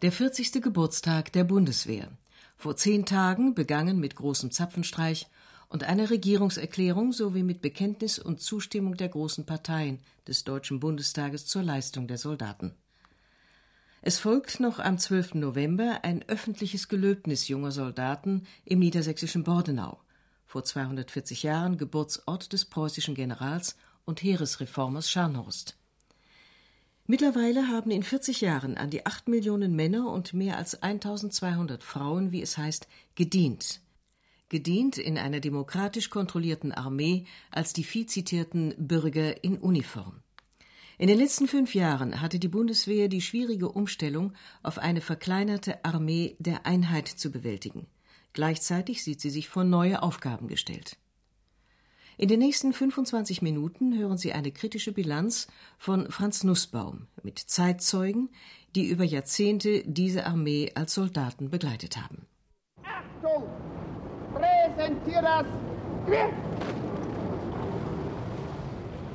Der 0.00 0.12
40. 0.12 0.62
Geburtstag 0.62 1.32
der 1.32 1.42
Bundeswehr. 1.42 2.08
Vor 2.56 2.76
zehn 2.76 3.04
Tagen 3.04 3.56
begangen 3.56 3.98
mit 3.98 4.14
großem 4.14 4.52
Zapfenstreich 4.52 5.26
und 5.68 5.82
einer 5.82 6.08
Regierungserklärung 6.08 7.12
sowie 7.12 7.42
mit 7.42 7.62
Bekenntnis 7.62 8.20
und 8.20 8.40
Zustimmung 8.40 8.96
der 8.96 9.08
großen 9.08 9.44
Parteien 9.44 9.98
des 10.28 10.44
Deutschen 10.44 10.78
Bundestages 10.78 11.46
zur 11.46 11.64
Leistung 11.64 12.06
der 12.06 12.16
Soldaten. 12.16 12.76
Es 14.00 14.20
folgt 14.20 14.60
noch 14.60 14.78
am 14.78 14.98
12. 14.98 15.34
November 15.34 16.04
ein 16.04 16.22
öffentliches 16.28 16.86
Gelöbnis 16.86 17.48
junger 17.48 17.72
Soldaten 17.72 18.46
im 18.64 18.78
niedersächsischen 18.78 19.42
Bordenau, 19.42 19.98
vor 20.46 20.62
240 20.62 21.42
Jahren 21.42 21.76
Geburtsort 21.76 22.52
des 22.52 22.66
preußischen 22.66 23.16
Generals 23.16 23.74
und 24.04 24.22
Heeresreformers 24.22 25.10
Scharnhorst. 25.10 25.77
Mittlerweile 27.10 27.68
haben 27.68 27.90
in 27.90 28.02
40 28.02 28.42
Jahren 28.42 28.76
an 28.76 28.90
die 28.90 29.06
8 29.06 29.28
Millionen 29.28 29.74
Männer 29.74 30.12
und 30.12 30.34
mehr 30.34 30.58
als 30.58 30.82
1200 30.82 31.82
Frauen, 31.82 32.32
wie 32.32 32.42
es 32.42 32.58
heißt, 32.58 32.86
gedient. 33.14 33.80
Gedient 34.50 34.98
in 34.98 35.16
einer 35.16 35.40
demokratisch 35.40 36.10
kontrollierten 36.10 36.70
Armee 36.70 37.24
als 37.50 37.72
die 37.72 37.84
viel 37.84 38.04
zitierten 38.04 38.74
Bürger 38.76 39.42
in 39.42 39.56
Uniform. 39.56 40.20
In 40.98 41.08
den 41.08 41.16
letzten 41.16 41.48
fünf 41.48 41.74
Jahren 41.74 42.20
hatte 42.20 42.38
die 42.38 42.48
Bundeswehr 42.48 43.08
die 43.08 43.22
schwierige 43.22 43.70
Umstellung 43.70 44.34
auf 44.62 44.76
eine 44.76 45.00
verkleinerte 45.00 45.82
Armee 45.86 46.36
der 46.38 46.66
Einheit 46.66 47.08
zu 47.08 47.30
bewältigen. 47.30 47.86
Gleichzeitig 48.34 49.02
sieht 49.02 49.22
sie 49.22 49.30
sich 49.30 49.48
vor 49.48 49.64
neue 49.64 50.02
Aufgaben 50.02 50.46
gestellt. 50.46 50.98
In 52.20 52.26
den 52.26 52.40
nächsten 52.40 52.72
25 52.72 53.42
Minuten 53.42 53.96
hören 53.96 54.18
Sie 54.18 54.32
eine 54.32 54.50
kritische 54.50 54.90
Bilanz 54.90 55.46
von 55.78 56.10
Franz 56.10 56.42
Nussbaum 56.42 57.06
mit 57.22 57.38
Zeitzeugen, 57.38 58.30
die 58.74 58.88
über 58.88 59.04
Jahrzehnte 59.04 59.84
diese 59.86 60.26
Armee 60.26 60.72
als 60.74 60.94
Soldaten 60.94 61.48
begleitet 61.48 61.96
haben. 61.96 62.26
Achtung! 62.82 63.44
Präsentier 64.34 65.22
das 65.22 65.46
Gewehr! 66.06 66.32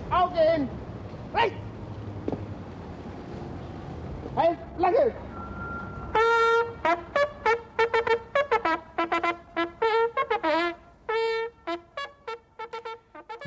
Auge 0.09 0.39
hin! 0.39 0.69
Rechts! 1.33 1.58
Halt, 4.33 4.59
lange! 4.78 5.13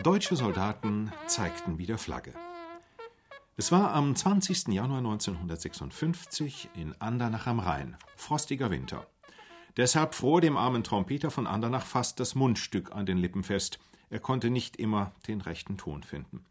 Deutsche 0.06 0.36
Soldaten 0.36 1.12
zeigten 1.26 1.78
wieder 1.78 1.98
Flagge. 1.98 2.32
Es 3.56 3.72
war 3.72 3.92
am 3.92 4.14
20. 4.14 4.68
Januar 4.68 4.98
1956 4.98 6.68
in 6.76 6.94
Andernach 7.00 7.48
am 7.48 7.58
Rhein, 7.58 7.96
frostiger 8.14 8.70
Winter. 8.70 9.08
Deshalb 9.76 10.14
fror 10.14 10.40
dem 10.40 10.56
armen 10.56 10.84
Trompeter 10.84 11.32
von 11.32 11.48
Andernach 11.48 11.84
fast 11.84 12.20
das 12.20 12.36
Mundstück 12.36 12.92
an 12.92 13.04
den 13.04 13.18
Lippen 13.18 13.42
fest. 13.42 13.80
Er 14.08 14.20
konnte 14.20 14.48
nicht 14.48 14.76
immer 14.76 15.10
den 15.26 15.40
rechten 15.40 15.76
Ton 15.76 16.04
finden. 16.04 16.44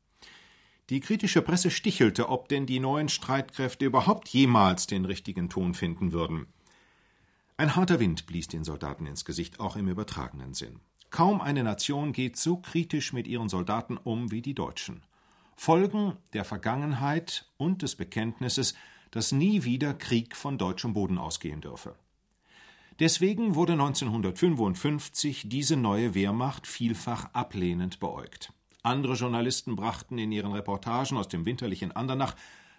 Die 0.89 0.99
kritische 0.99 1.41
Presse 1.41 1.71
stichelte, 1.71 2.27
ob 2.27 2.49
denn 2.49 2.65
die 2.65 2.81
neuen 2.81 3.07
Streitkräfte 3.07 3.85
überhaupt 3.85 4.27
jemals 4.27 4.85
den 4.85 5.05
richtigen 5.05 5.47
Ton 5.47 5.75
finden 5.75 6.11
würden. 6.11 6.47
Ein 7.55 7.77
harter 7.77 8.01
Wind 8.01 8.25
blies 8.25 8.49
den 8.49 8.65
Soldaten 8.65 9.05
ins 9.05 9.23
Gesicht, 9.23 9.61
auch 9.61 9.77
im 9.77 9.87
übertragenen 9.87 10.53
Sinn. 10.53 10.81
Kaum 11.15 11.39
eine 11.39 11.63
Nation 11.63 12.11
geht 12.11 12.35
so 12.35 12.57
kritisch 12.57 13.13
mit 13.13 13.25
ihren 13.25 13.47
Soldaten 13.47 13.95
um 13.95 14.31
wie 14.31 14.41
die 14.41 14.53
Deutschen. 14.53 15.01
Folgen 15.55 16.17
der 16.33 16.43
Vergangenheit 16.43 17.45
und 17.55 17.83
des 17.83 17.95
Bekenntnisses, 17.95 18.73
dass 19.11 19.31
nie 19.31 19.63
wieder 19.63 19.93
Krieg 19.93 20.35
von 20.35 20.57
deutschem 20.57 20.93
Boden 20.93 21.17
ausgehen 21.17 21.61
dürfe. 21.61 21.95
Deswegen 22.99 23.55
wurde 23.55 23.71
1955 23.71 25.47
diese 25.47 25.77
neue 25.77 26.15
Wehrmacht 26.15 26.67
vielfach 26.67 27.29
ablehnend 27.31 28.01
beäugt. 28.01 28.51
Andere 28.83 29.13
Journalisten 29.13 29.77
brachten 29.77 30.17
in 30.17 30.33
ihren 30.33 30.51
Reportagen 30.51 31.15
aus 31.15 31.29
dem 31.29 31.45
winterlichen 31.45 31.93
Andernach 31.93 32.35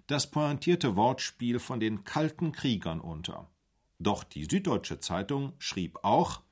das 0.09 0.31
pointierte 0.31 0.95
Wortspiel 0.95 1.59
von 1.59 1.81
den 1.81 2.05
kalten 2.05 2.53
Kriegern 2.53 3.01
unter. 3.01 3.49
Doch 3.99 4.25
die 4.25 4.45
Süddeutsche 4.45 5.01
Zeitung 5.01 5.55
schrieb 5.59 6.01
auch 6.03 6.43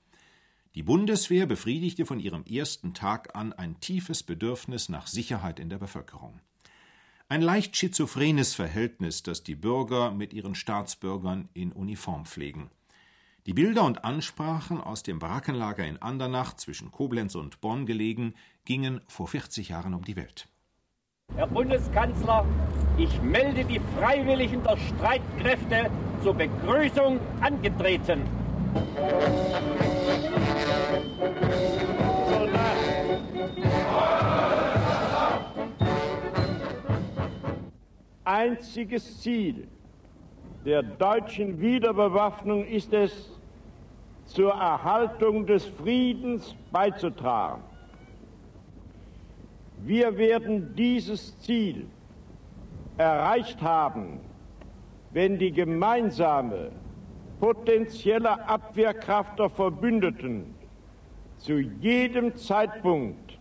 die 0.75 0.83
Bundeswehr 0.83 1.47
befriedigte 1.47 2.05
von 2.05 2.19
ihrem 2.19 2.45
ersten 2.45 2.95
Tag 2.95 3.37
an 3.37 3.53
ein 3.53 3.79
tiefes 3.81 4.25
Bedürfnis 4.25 4.89
nach 4.89 5.07
Sicherheit 5.07 5.61
in 5.61 5.69
der 5.69 5.79
Bevölkerung. 5.79 6.41
Ein 7.29 7.43
leicht 7.43 7.77
schizophrenes 7.77 8.55
Verhältnis, 8.55 9.23
das 9.23 9.45
die 9.45 9.55
Bürger 9.55 10.11
mit 10.11 10.33
ihren 10.33 10.55
Staatsbürgern 10.55 11.49
in 11.55 11.73
Uniform 11.73 12.27
pflegen. 12.27 12.71
Die 13.47 13.55
Bilder 13.55 13.85
und 13.85 14.05
Ansprachen 14.05 14.81
aus 14.81 15.03
dem 15.03 15.19
Barackenlager 15.19 15.87
in 15.87 16.03
Andernach 16.03 16.55
zwischen 16.55 16.91
Koblenz 16.91 17.35
und 17.35 17.61
Bonn 17.61 17.87
gelegen, 17.87 18.35
gingen 18.65 19.01
vor 19.07 19.29
40 19.29 19.69
Jahren 19.69 19.95
um 19.95 20.05
die 20.05 20.17
Welt. 20.17 20.49
Herr 21.37 21.47
Bundeskanzler, 21.47 22.47
ich 22.99 23.23
melde 23.23 23.65
die 23.65 23.81
Freiwilligen 23.97 24.63
der 24.63 24.77
Streitkräfte 24.77 25.91
zur 26.23 26.35
Begrüßung 26.35 27.21
angetreten. 27.41 28.23
Einziges 38.25 39.21
Ziel 39.21 39.69
der 40.65 40.83
deutschen 40.83 41.61
Wiederbewaffnung 41.61 42.67
ist 42.67 42.93
es, 42.93 43.31
zur 44.25 44.53
Erhaltung 44.53 45.47
des 45.47 45.67
Friedens 45.67 46.57
beizutragen. 46.73 47.63
Wir 49.85 50.17
werden 50.17 50.75
dieses 50.75 51.39
Ziel 51.41 51.87
erreicht 52.97 53.61
haben, 53.61 54.21
wenn 55.11 55.39
die 55.39 55.53
gemeinsame 55.53 56.71
potenzielle 57.39 58.49
Abwehrkraft 58.49 59.39
der 59.39 59.51
Verbündeten 59.51 60.55
zu 61.37 61.59
jedem 61.59 62.35
Zeitpunkt 62.37 63.39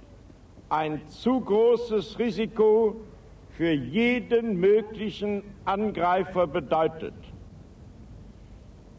ein 0.68 1.08
zu 1.08 1.40
großes 1.40 2.20
Risiko 2.20 2.98
für 3.58 3.72
jeden 3.72 4.59
möglichen 4.59 5.44
Angreifer 5.66 6.47
bedeutet. 6.47 7.14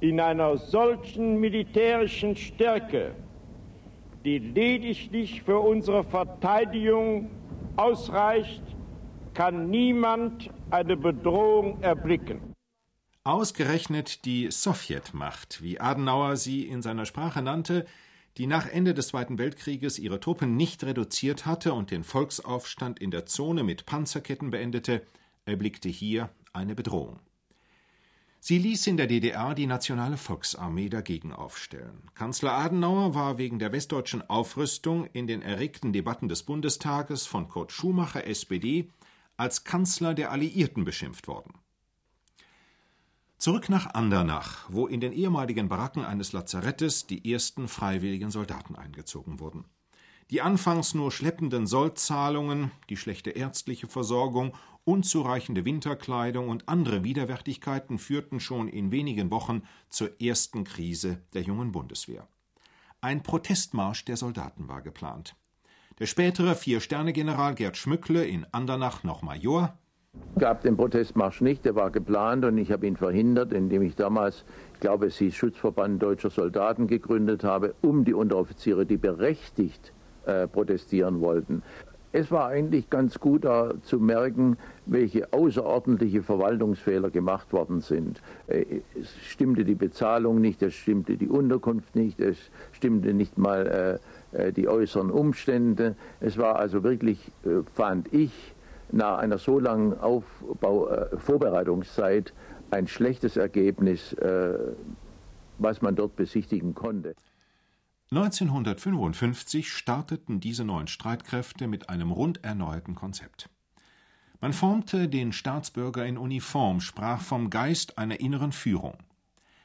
In 0.01 0.21
einer 0.21 0.57
solchen 0.59 1.41
militärischen 1.41 2.37
Stärke, 2.37 3.15
die 4.25 4.39
lediglich 4.39 5.43
für 5.43 5.59
unsere 5.59 6.05
Verteidigung 6.05 7.31
ausreicht, 7.77 8.63
kann 9.35 9.71
niemand 9.71 10.51
eine 10.71 10.97
Bedrohung 10.97 11.83
erblicken. 11.83 12.55
Ausgerechnet 13.25 14.25
die 14.27 14.51
Sowjetmacht, 14.51 15.63
wie 15.63 15.81
Adenauer 15.81 16.37
sie 16.37 16.69
in 16.69 16.83
seiner 16.83 17.07
Sprache 17.07 17.43
nannte, 17.43 17.87
die 18.37 18.47
nach 18.47 18.67
Ende 18.67 18.95
des 18.95 19.09
Zweiten 19.09 19.39
Weltkrieges 19.39 19.99
ihre 19.99 20.21
Truppen 20.21 20.57
nicht 20.57 20.83
reduziert 20.85 21.47
hatte 21.47 21.73
und 21.73 21.91
den 21.91 22.05
Volksaufstand 22.05 22.99
in 22.99 23.11
der 23.11 23.27
Zone 23.27 23.63
mit 23.63 23.87
Panzerketten 23.87 24.51
beendete, 24.51 25.03
erblickte 25.45 25.89
hier 25.89 26.31
eine 26.53 26.75
Bedrohung. 26.75 27.21
Sie 28.41 28.59
ließ 28.59 28.89
in 28.89 28.99
der 28.99 29.07
DDR 29.07 29.55
die 29.55 29.67
Nationale 29.67 30.19
Volksarmee 30.19 30.91
dagegen 30.91 31.33
aufstellen. 31.33 32.11
Kanzler 32.15 32.53
Adenauer 32.53 33.15
war 33.15 33.39
wegen 33.39 33.59
der 33.59 33.73
westdeutschen 33.73 34.29
Aufrüstung 34.29 35.07
in 35.07 35.27
den 35.27 35.41
erregten 35.41 35.95
Debatten 35.95 36.29
des 36.29 36.43
Bundestages 36.43 37.25
von 37.25 37.49
Kurt 37.49 37.73
Schumacher 37.73 38.27
SPD 38.27 38.91
als 39.39 39.65
Kanzler 39.65 40.13
der 40.13 40.31
Alliierten 40.31 40.85
beschimpft 40.85 41.27
worden. 41.27 41.55
Zurück 43.45 43.69
nach 43.69 43.93
Andernach, 43.93 44.65
wo 44.71 44.87
in 44.87 45.01
den 45.01 45.13
ehemaligen 45.13 45.69
Baracken 45.69 46.03
eines 46.03 46.33
Lazarettes 46.33 47.07
die 47.07 47.31
ersten 47.31 47.69
freiwilligen 47.69 48.31
Soldaten 48.31 48.75
eingezogen 48.75 49.39
wurden. 49.39 49.67
Die 50.31 50.41
anfangs 50.41 50.95
nur 50.95 51.13
schleppenden 51.13 51.67
Sollzahlungen, 51.67 52.71
die 52.89 52.97
schlechte 52.97 53.33
ärztliche 53.33 53.87
Versorgung, 53.87 54.57
unzureichende 54.85 55.67
Winterkleidung 55.67 56.49
und 56.49 56.71
andere 56.71 57.05
Widerwärtigkeiten 57.05 57.99
führten 57.99 58.41
schon 58.41 58.67
in 58.67 58.91
wenigen 58.91 59.31
Wochen 59.31 59.61
zur 59.91 60.19
ersten 60.23 60.65
Krise 60.65 61.21
der 61.35 61.43
jungen 61.43 61.71
Bundeswehr. 61.71 62.27
Ein 63.03 63.23
Protestmarsch 63.23 64.07
der 64.07 64.17
Soldaten 64.17 64.69
war 64.69 64.81
geplant. 64.81 65.37
Der 65.99 66.07
spätere 66.07 66.55
Vier-Sterne-General 66.55 67.55
Gerd 67.55 67.77
Schmückle, 67.77 68.25
in 68.25 68.47
Andernach 68.53 69.05
noch 69.05 69.21
Major, 69.21 69.79
gab 70.39 70.63
den 70.63 70.77
Protestmarsch 70.77 71.41
nicht, 71.41 71.65
der 71.65 71.75
war 71.75 71.91
geplant 71.91 72.45
und 72.45 72.59
ich 72.59 72.73
habe 72.73 72.87
ihn 72.87 72.97
verhindert, 72.97 73.53
indem 73.53 73.83
ich 73.83 73.95
damals, 73.95 74.45
ich 74.75 74.81
glaube, 74.81 75.07
es 75.07 75.17
hieß 75.17 75.35
Schutzverband 75.35 76.03
deutscher 76.03 76.31
Soldaten 76.31 76.87
gegründet 76.87 77.45
habe, 77.45 77.75
um 77.83 78.05
die 78.05 78.15
Unteroffiziere, 78.15 78.85
die 78.87 78.97
berechtigt 78.97 79.93
äh, 80.27 80.49
protestieren 80.49 81.21
wollten, 81.21 81.63
Es 82.17 82.31
war 82.31 82.47
eigentlich 82.47 82.91
ganz 82.91 83.19
gut 83.19 83.45
da 83.45 83.75
zu 83.83 83.99
merken, 83.99 84.57
welche 84.87 85.33
außerordentliche 85.33 86.23
Verwaltungsfehler 86.23 87.11
gemacht 87.11 87.53
worden 87.53 87.81
sind. 87.81 88.23
Äh, 88.47 88.83
es 88.97 89.11
stimmte 89.27 89.65
die 89.65 89.75
Bezahlung 89.75 90.41
nicht, 90.41 90.63
es 90.63 90.75
stimmte 90.75 91.17
die 91.17 91.27
Unterkunft 91.27 91.97
nicht, 91.97 92.21
es 92.21 92.37
stimmte 92.71 93.13
nicht 93.15 93.37
mal 93.37 94.01
äh, 94.33 94.47
äh, 94.47 94.53
die 94.53 94.69
äußeren 94.69 95.11
Umstände. 95.11 95.97
Es 96.21 96.39
war 96.39 96.55
also 96.55 96.85
wirklich, 96.85 97.33
fand 97.75 98.15
ich, 98.15 98.54
nach 98.95 99.19
einer 99.19 99.39
so 99.39 99.59
langen 99.59 99.99
Aufbau, 99.99 100.89
Vorbereitungszeit 101.19 102.33
ein 102.71 102.87
schlechtes 102.87 103.37
Ergebnis, 103.37 104.17
was 105.59 105.83
man 105.83 105.97
dort 105.97 106.17
besichtigen 106.17 106.75
konnte. 106.75 107.15
1955 108.11 109.73
starteten 109.73 110.39
diese 110.39 110.65
neuen 110.65 110.87
Streitkräfte 110.87 111.67
mit 111.67 111.89
einem 111.89 112.11
rund 112.11 112.45
erneuerten 112.45 112.95
Konzept. 112.95 113.49
Man 114.41 114.53
formte 114.53 115.09
den 115.09 115.33
Staatsbürger 115.33 116.05
in 116.05 116.19
Uniform, 116.19 116.81
sprach 116.81 117.21
vom 117.21 117.51
Geist 117.51 117.99
einer 117.99 118.21
inneren 118.21 118.53
Führung. 118.53 118.99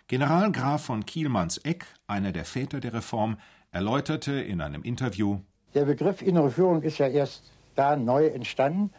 General 0.07 0.51
Graf 0.51 0.85
von 0.85 1.05
Kielmanns-Eck, 1.05 1.85
einer 2.07 2.31
der 2.31 2.45
Väter 2.45 2.79
der 2.79 2.93
Reform, 2.93 3.37
erläuterte 3.71 4.31
in 4.31 4.61
einem 4.61 4.81
Interview: 4.83 5.39
Der 5.75 5.85
Begriff 5.85 6.21
innere 6.21 6.49
Führung 6.49 6.81
ist 6.81 6.97
ja 6.97 7.07
erst 7.07 7.51
da 7.75 7.95
neu 7.95 8.27
entstanden, 8.27 8.91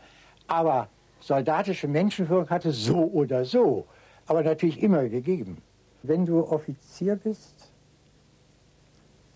aber 0.51 0.89
soldatische 1.21 1.89
Menschenführung 1.89 2.49
hatte 2.51 2.73
so 2.73 3.05
oder 3.05 3.45
so, 3.45 3.87
aber 4.27 4.43
natürlich 4.43 4.83
immer 4.83 5.09
gegeben. 5.09 5.59
Wenn 6.03 6.27
du 6.27 6.45
Offizier 6.47 7.17
bist, 7.17 7.71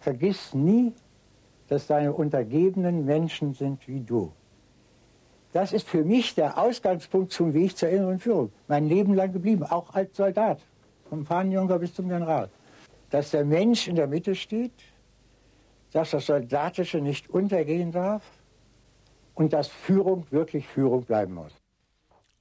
Vergiss 0.05 0.53
nie, 0.53 0.93
dass 1.69 1.87
deine 1.87 2.13
Untergebenen 2.13 3.07
Menschen 3.07 3.55
sind 3.55 3.89
wie 3.89 4.01
du. 4.01 4.31
Das 5.55 5.73
ist 5.73 5.89
für 5.89 6.05
mich 6.05 6.35
der 6.35 6.59
Ausgangspunkt 6.59 7.33
zum 7.33 7.55
Weg 7.55 7.75
zur 7.75 7.89
inneren 7.89 8.19
Führung. 8.19 8.53
Mein 8.69 8.87
Leben 8.87 9.15
lang 9.15 9.33
geblieben, 9.33 9.63
auch 9.63 9.95
als 9.95 10.15
Soldat, 10.15 10.61
vom 11.09 11.25
Fahnenjunker 11.25 11.79
bis 11.79 11.95
zum 11.95 12.11
General. 12.11 12.51
Dass 13.09 13.31
der 13.31 13.47
Mensch 13.47 13.89
in 13.89 13.97
der 13.97 14.07
Mitte 14.07 14.35
steht, 14.35 14.75
dass 15.93 16.11
das 16.11 16.27
Soldatische 16.27 16.99
nicht 16.99 17.31
untergehen 17.31 17.91
darf 17.91 18.23
und 19.35 19.53
dass 19.53 19.69
Führung 19.69 20.27
wirklich 20.31 20.67
Führung 20.67 21.05
bleiben 21.05 21.35
muss. 21.35 21.53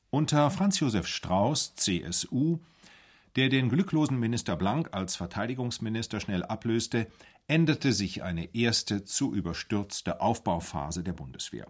Unter 0.09 0.51
Franz 0.51 0.79
Josef 0.79 1.07
Strauß, 1.07 1.75
CSU, 1.75 2.59
der 3.35 3.49
den 3.49 3.69
glücklosen 3.69 4.19
Minister 4.19 4.55
Blank 4.55 4.89
als 4.91 5.15
Verteidigungsminister 5.15 6.19
schnell 6.19 6.43
ablöste, 6.43 7.07
änderte 7.47 7.93
sich 7.93 8.23
eine 8.23 8.53
erste 8.55 9.03
zu 9.03 9.33
überstürzte 9.33 10.21
Aufbauphase 10.21 11.03
der 11.03 11.13
Bundeswehr. 11.13 11.67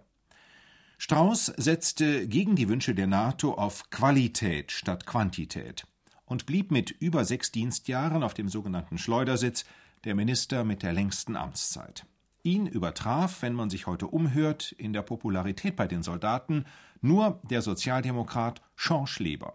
Strauß 0.98 1.46
setzte 1.56 2.28
gegen 2.28 2.54
die 2.54 2.68
Wünsche 2.68 2.94
der 2.94 3.06
NATO 3.06 3.54
auf 3.54 3.90
Qualität 3.90 4.72
statt 4.72 5.06
Quantität 5.06 5.86
und 6.24 6.46
blieb 6.46 6.70
mit 6.70 6.90
über 6.90 7.24
sechs 7.24 7.50
Dienstjahren 7.50 8.22
auf 8.22 8.34
dem 8.34 8.48
sogenannten 8.48 8.98
Schleudersitz 8.98 9.64
der 10.04 10.14
Minister 10.14 10.64
mit 10.64 10.82
der 10.82 10.92
längsten 10.92 11.36
Amtszeit. 11.36 12.06
Ihn 12.44 12.66
übertraf, 12.66 13.40
wenn 13.40 13.54
man 13.54 13.70
sich 13.70 13.86
heute 13.86 14.06
umhört, 14.06 14.72
in 14.72 14.92
der 14.92 15.00
Popularität 15.00 15.76
bei 15.76 15.88
den 15.88 16.02
Soldaten 16.02 16.66
nur 17.00 17.40
der 17.50 17.62
Sozialdemokrat 17.62 18.60
Jean 18.76 19.06
Schleber. 19.06 19.54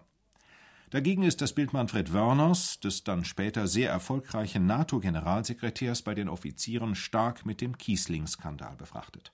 Dagegen 0.89 1.21
ist 1.21 1.41
das 1.41 1.53
Bild 1.53 1.71
Manfred 1.71 2.13
Wörners, 2.13 2.79
des 2.79 3.03
dann 3.03 3.23
später 3.23 3.67
sehr 3.67 3.91
erfolgreichen 3.91 4.65
NATO-Generalsekretärs 4.65 6.01
bei 6.01 6.15
den 6.15 6.27
Offizieren, 6.27 6.95
stark 6.95 7.45
mit 7.45 7.61
dem 7.61 7.77
Kiesling-Skandal 7.77 8.75
befrachtet. 8.75 9.31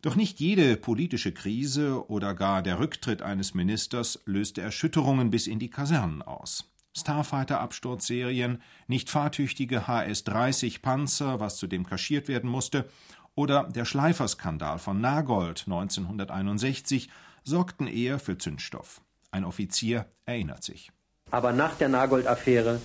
Doch 0.00 0.16
nicht 0.16 0.40
jede 0.40 0.78
politische 0.78 1.32
Krise 1.32 2.08
oder 2.08 2.32
gar 2.32 2.62
der 2.62 2.78
Rücktritt 2.78 3.20
eines 3.20 3.52
Ministers 3.52 4.18
löste 4.24 4.62
Erschütterungen 4.62 5.28
bis 5.28 5.46
in 5.46 5.58
die 5.58 5.68
Kasernen 5.68 6.22
aus. 6.22 6.72
Starfighter-Absturzserien, 6.96 8.62
nicht 8.86 9.10
fahrtüchtige 9.10 9.86
HS-30 9.86 10.82
Panzer, 10.82 11.40
was 11.40 11.56
zudem 11.56 11.86
kaschiert 11.86 12.28
werden 12.28 12.50
musste, 12.50 12.88
oder 13.34 13.64
der 13.64 13.84
Schleiferskandal 13.84 14.78
von 14.78 15.00
Nagold 15.00 15.64
1961 15.66 17.08
sorgten 17.44 17.86
eher 17.86 18.18
für 18.18 18.36
Zündstoff. 18.36 19.00
Ein 19.30 19.44
Offizier 19.44 20.06
erinnert 20.26 20.64
sich. 20.64 20.90
Aber 21.30 21.52
nach 21.52 21.76
der 21.76 21.88
Nagold-Affäre, 21.88 22.80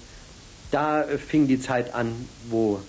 da 0.71 1.03
fing 1.03 1.47
die 1.47 1.59
Zeit 1.59 1.93
an, 1.93 2.13
wo 2.49 2.81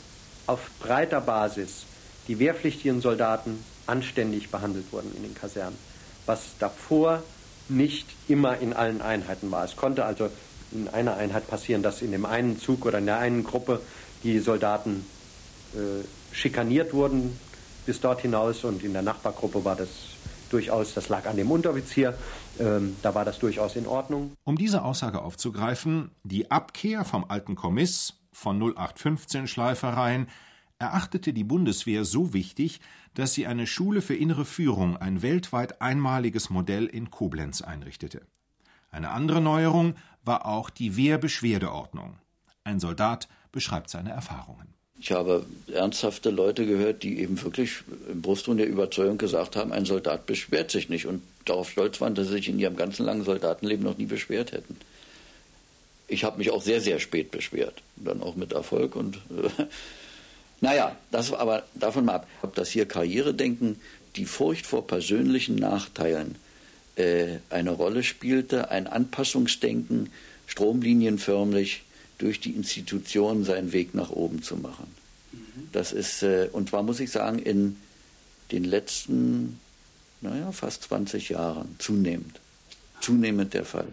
auf 0.46 0.70
breiter 0.80 1.20
Basis 1.20 1.86
die 2.28 2.38
wehrpflichtigen 2.38 3.00
Soldaten 3.00 3.62
anständig 3.86 4.50
behandelt 4.50 4.92
wurden 4.92 5.14
in 5.16 5.22
den 5.22 5.34
Kasernen, 5.34 5.78
was 6.26 6.58
davor 6.58 7.22
nicht 7.68 8.08
immer 8.28 8.58
in 8.58 8.72
allen 8.72 9.00
Einheiten 9.00 9.50
war. 9.50 9.64
Es 9.64 9.76
konnte 9.76 10.04
also 10.04 10.30
in 10.74 10.88
einer 10.88 11.16
Einheit 11.16 11.48
passieren, 11.48 11.82
dass 11.82 12.02
in 12.02 12.12
dem 12.12 12.26
einen 12.26 12.58
Zug 12.58 12.84
oder 12.84 12.98
in 12.98 13.06
der 13.06 13.18
einen 13.18 13.44
Gruppe 13.44 13.80
die 14.22 14.38
Soldaten 14.38 15.06
äh, 15.74 16.04
schikaniert 16.34 16.92
wurden 16.92 17.38
bis 17.86 18.00
dort 18.00 18.20
hinaus 18.22 18.64
und 18.64 18.82
in 18.82 18.92
der 18.92 19.02
Nachbargruppe 19.02 19.64
war 19.64 19.76
das 19.76 19.88
durchaus, 20.50 20.94
das 20.94 21.08
lag 21.08 21.26
an 21.26 21.36
dem 21.36 21.50
Unteroffizier, 21.50 22.16
ähm, 22.58 22.96
da 23.02 23.14
war 23.14 23.24
das 23.24 23.38
durchaus 23.38 23.76
in 23.76 23.86
Ordnung. 23.86 24.32
Um 24.44 24.56
diese 24.56 24.82
Aussage 24.84 25.22
aufzugreifen, 25.22 26.10
die 26.22 26.50
Abkehr 26.50 27.04
vom 27.04 27.24
alten 27.28 27.56
Kommiss, 27.56 28.14
von 28.32 28.56
0815 28.56 29.46
Schleifereien, 29.46 30.28
erachtete 30.78 31.32
die 31.32 31.44
Bundeswehr 31.44 32.04
so 32.04 32.32
wichtig, 32.32 32.80
dass 33.14 33.32
sie 33.32 33.46
eine 33.46 33.66
Schule 33.66 34.02
für 34.02 34.14
innere 34.14 34.44
Führung, 34.44 34.96
ein 34.96 35.22
weltweit 35.22 35.80
einmaliges 35.80 36.50
Modell 36.50 36.86
in 36.86 37.10
Koblenz 37.10 37.62
einrichtete. 37.62 38.22
Eine 38.94 39.10
andere 39.10 39.40
Neuerung 39.40 39.96
war 40.24 40.46
auch 40.46 40.70
die 40.70 40.96
Wehrbeschwerdeordnung. 40.96 42.14
Ein 42.62 42.78
Soldat 42.78 43.26
beschreibt 43.50 43.90
seine 43.90 44.10
Erfahrungen. 44.10 44.72
Ich 45.00 45.10
habe 45.10 45.44
ernsthafte 45.66 46.30
Leute 46.30 46.64
gehört, 46.64 47.02
die 47.02 47.18
eben 47.18 47.42
wirklich 47.42 47.82
im 48.08 48.22
Brustton 48.22 48.56
der 48.56 48.68
Überzeugung 48.68 49.18
gesagt 49.18 49.56
haben, 49.56 49.72
ein 49.72 49.84
Soldat 49.84 50.26
beschwert 50.26 50.70
sich 50.70 50.88
nicht 50.88 51.06
und 51.06 51.22
darauf 51.44 51.70
stolz 51.70 52.00
waren, 52.00 52.14
dass 52.14 52.28
sie 52.28 52.34
sich 52.34 52.48
in 52.48 52.60
ihrem 52.60 52.76
ganzen 52.76 53.04
langen 53.04 53.24
Soldatenleben 53.24 53.84
noch 53.84 53.98
nie 53.98 54.06
beschwert 54.06 54.52
hätten. 54.52 54.76
Ich 56.06 56.22
habe 56.22 56.38
mich 56.38 56.52
auch 56.52 56.62
sehr, 56.62 56.80
sehr 56.80 57.00
spät 57.00 57.32
beschwert, 57.32 57.82
dann 57.96 58.22
auch 58.22 58.36
mit 58.36 58.52
Erfolg 58.52 58.94
und 58.94 59.16
äh, 59.16 59.64
naja, 60.60 60.94
das 61.10 61.32
aber 61.32 61.64
davon 61.74 62.04
mal 62.04 62.14
ab, 62.14 62.28
dass 62.54 62.70
hier 62.70 62.86
Karrieredenken, 62.86 63.80
die 64.14 64.24
Furcht 64.24 64.66
vor 64.66 64.86
persönlichen 64.86 65.56
Nachteilen 65.56 66.36
äh, 66.96 67.38
eine 67.50 67.70
Rolle 67.70 68.02
spielte, 68.02 68.70
ein 68.70 68.86
Anpassungsdenken, 68.86 70.10
stromlinienförmlich 70.46 71.82
durch 72.18 72.40
die 72.40 72.52
Institutionen 72.52 73.44
seinen 73.44 73.72
Weg 73.72 73.94
nach 73.94 74.10
oben 74.10 74.42
zu 74.42 74.56
machen. 74.56 74.86
Mhm. 75.32 75.68
Das 75.72 75.92
ist, 75.92 76.22
äh, 76.22 76.48
und 76.52 76.70
zwar 76.70 76.82
muss 76.82 77.00
ich 77.00 77.10
sagen, 77.10 77.38
in 77.38 77.76
den 78.52 78.64
letzten, 78.64 79.58
naja, 80.20 80.52
fast 80.52 80.84
20 80.84 81.30
Jahren 81.30 81.74
zunehmend, 81.78 82.40
zunehmend 83.00 83.54
der 83.54 83.64
Fall. 83.64 83.88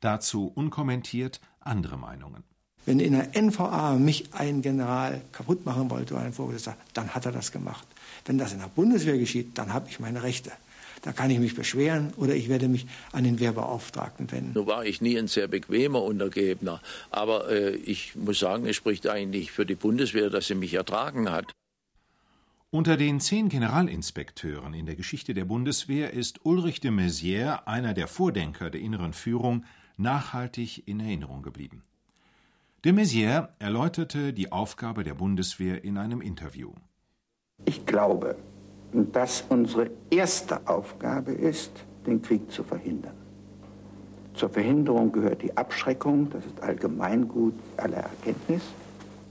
Dazu 0.00 0.50
unkommentiert 0.54 1.40
andere 1.60 1.96
Meinungen. 1.96 2.42
Wenn 2.84 2.98
in 2.98 3.12
der 3.12 3.36
NVA 3.40 3.94
mich 3.94 4.32
ein 4.32 4.62
General 4.62 5.20
kaputt 5.30 5.64
machen 5.64 5.88
wollte 5.90 6.14
oder 6.14 6.24
ein 6.24 6.32
Vorgesetzter, 6.32 6.76
dann 6.94 7.14
hat 7.14 7.26
er 7.26 7.32
das 7.32 7.52
gemacht. 7.52 7.86
Wenn 8.24 8.38
das 8.38 8.52
in 8.52 8.58
der 8.58 8.66
Bundeswehr 8.66 9.18
geschieht, 9.18 9.56
dann 9.56 9.72
habe 9.72 9.88
ich 9.88 10.00
meine 10.00 10.22
Rechte. 10.22 10.50
Da 11.02 11.12
kann 11.12 11.30
ich 11.30 11.40
mich 11.40 11.56
beschweren 11.56 12.12
oder 12.16 12.34
ich 12.34 12.48
werde 12.48 12.68
mich 12.68 12.86
an 13.10 13.24
den 13.24 13.40
Wehrbeauftragten 13.40 14.30
wenden. 14.30 14.52
Nun 14.54 14.66
war 14.68 14.84
ich 14.84 15.00
nie 15.00 15.18
ein 15.18 15.26
sehr 15.26 15.48
bequemer 15.48 16.02
Untergebener, 16.02 16.80
aber 17.10 17.50
äh, 17.50 17.74
ich 17.74 18.14
muss 18.14 18.38
sagen, 18.38 18.66
es 18.66 18.76
spricht 18.76 19.08
eigentlich 19.08 19.50
für 19.50 19.66
die 19.66 19.74
Bundeswehr, 19.74 20.30
dass 20.30 20.46
sie 20.46 20.54
mich 20.54 20.74
ertragen 20.74 21.30
hat. 21.30 21.52
Unter 22.70 22.96
den 22.96 23.20
zehn 23.20 23.48
Generalinspekteuren 23.48 24.72
in 24.72 24.86
der 24.86 24.94
Geschichte 24.94 25.34
der 25.34 25.44
Bundeswehr 25.44 26.12
ist 26.12 26.46
Ulrich 26.46 26.80
de 26.80 26.90
Maizière, 26.90 27.66
einer 27.66 27.92
der 27.92 28.06
Vordenker 28.06 28.70
der 28.70 28.80
inneren 28.80 29.12
Führung, 29.12 29.64
nachhaltig 29.98 30.86
in 30.86 31.00
Erinnerung 31.00 31.42
geblieben. 31.42 31.82
De 32.84 32.92
Maizière 32.92 33.48
erläuterte 33.58 34.32
die 34.32 34.52
Aufgabe 34.52 35.04
der 35.04 35.14
Bundeswehr 35.14 35.84
in 35.84 35.98
einem 35.98 36.20
Interview. 36.20 36.72
Ich 37.66 37.84
glaube, 37.86 38.36
dass 38.92 39.44
unsere 39.48 39.90
erste 40.10 40.60
Aufgabe 40.68 41.32
ist, 41.32 41.72
den 42.06 42.20
Krieg 42.20 42.50
zu 42.50 42.62
verhindern. 42.62 43.14
Zur 44.34 44.48
Verhinderung 44.48 45.12
gehört 45.12 45.42
die 45.42 45.56
Abschreckung, 45.56 46.30
das 46.30 46.44
ist 46.46 46.62
Allgemeingut 46.62 47.54
aller 47.76 47.98
Erkenntnis. 47.98 48.62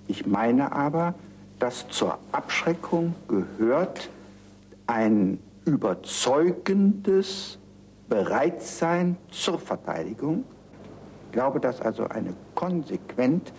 Ich 0.08 0.26
meine 0.26 0.72
aber, 0.72 1.16
dass 1.60 1.88
zur 1.90 2.18
Abschreckung 2.32 3.14
gehört 3.28 4.10
ein 4.88 5.40
überzeugendes 5.66 7.58
Bereitsein 8.10 9.18
zur 9.30 9.60
Verteidigung. 9.60 10.44
Ich 11.28 11.34
glaube, 11.34 11.60
dass 11.60 11.82
also 11.82 12.08
eine 12.08 12.34
konsequent 12.56 13.54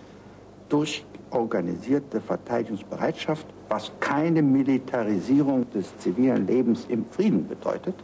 durchorganisierte 0.69 2.21
Verteidigungsbereitschaft 2.21 3.47
was 3.73 3.91
keine 3.99 4.43
Militarisierung 4.43 5.67
des 5.71 5.97
zivilen 5.97 6.45
Lebens 6.45 6.85
im 6.89 7.07
Frieden 7.07 7.47
bedeutet, 7.47 7.95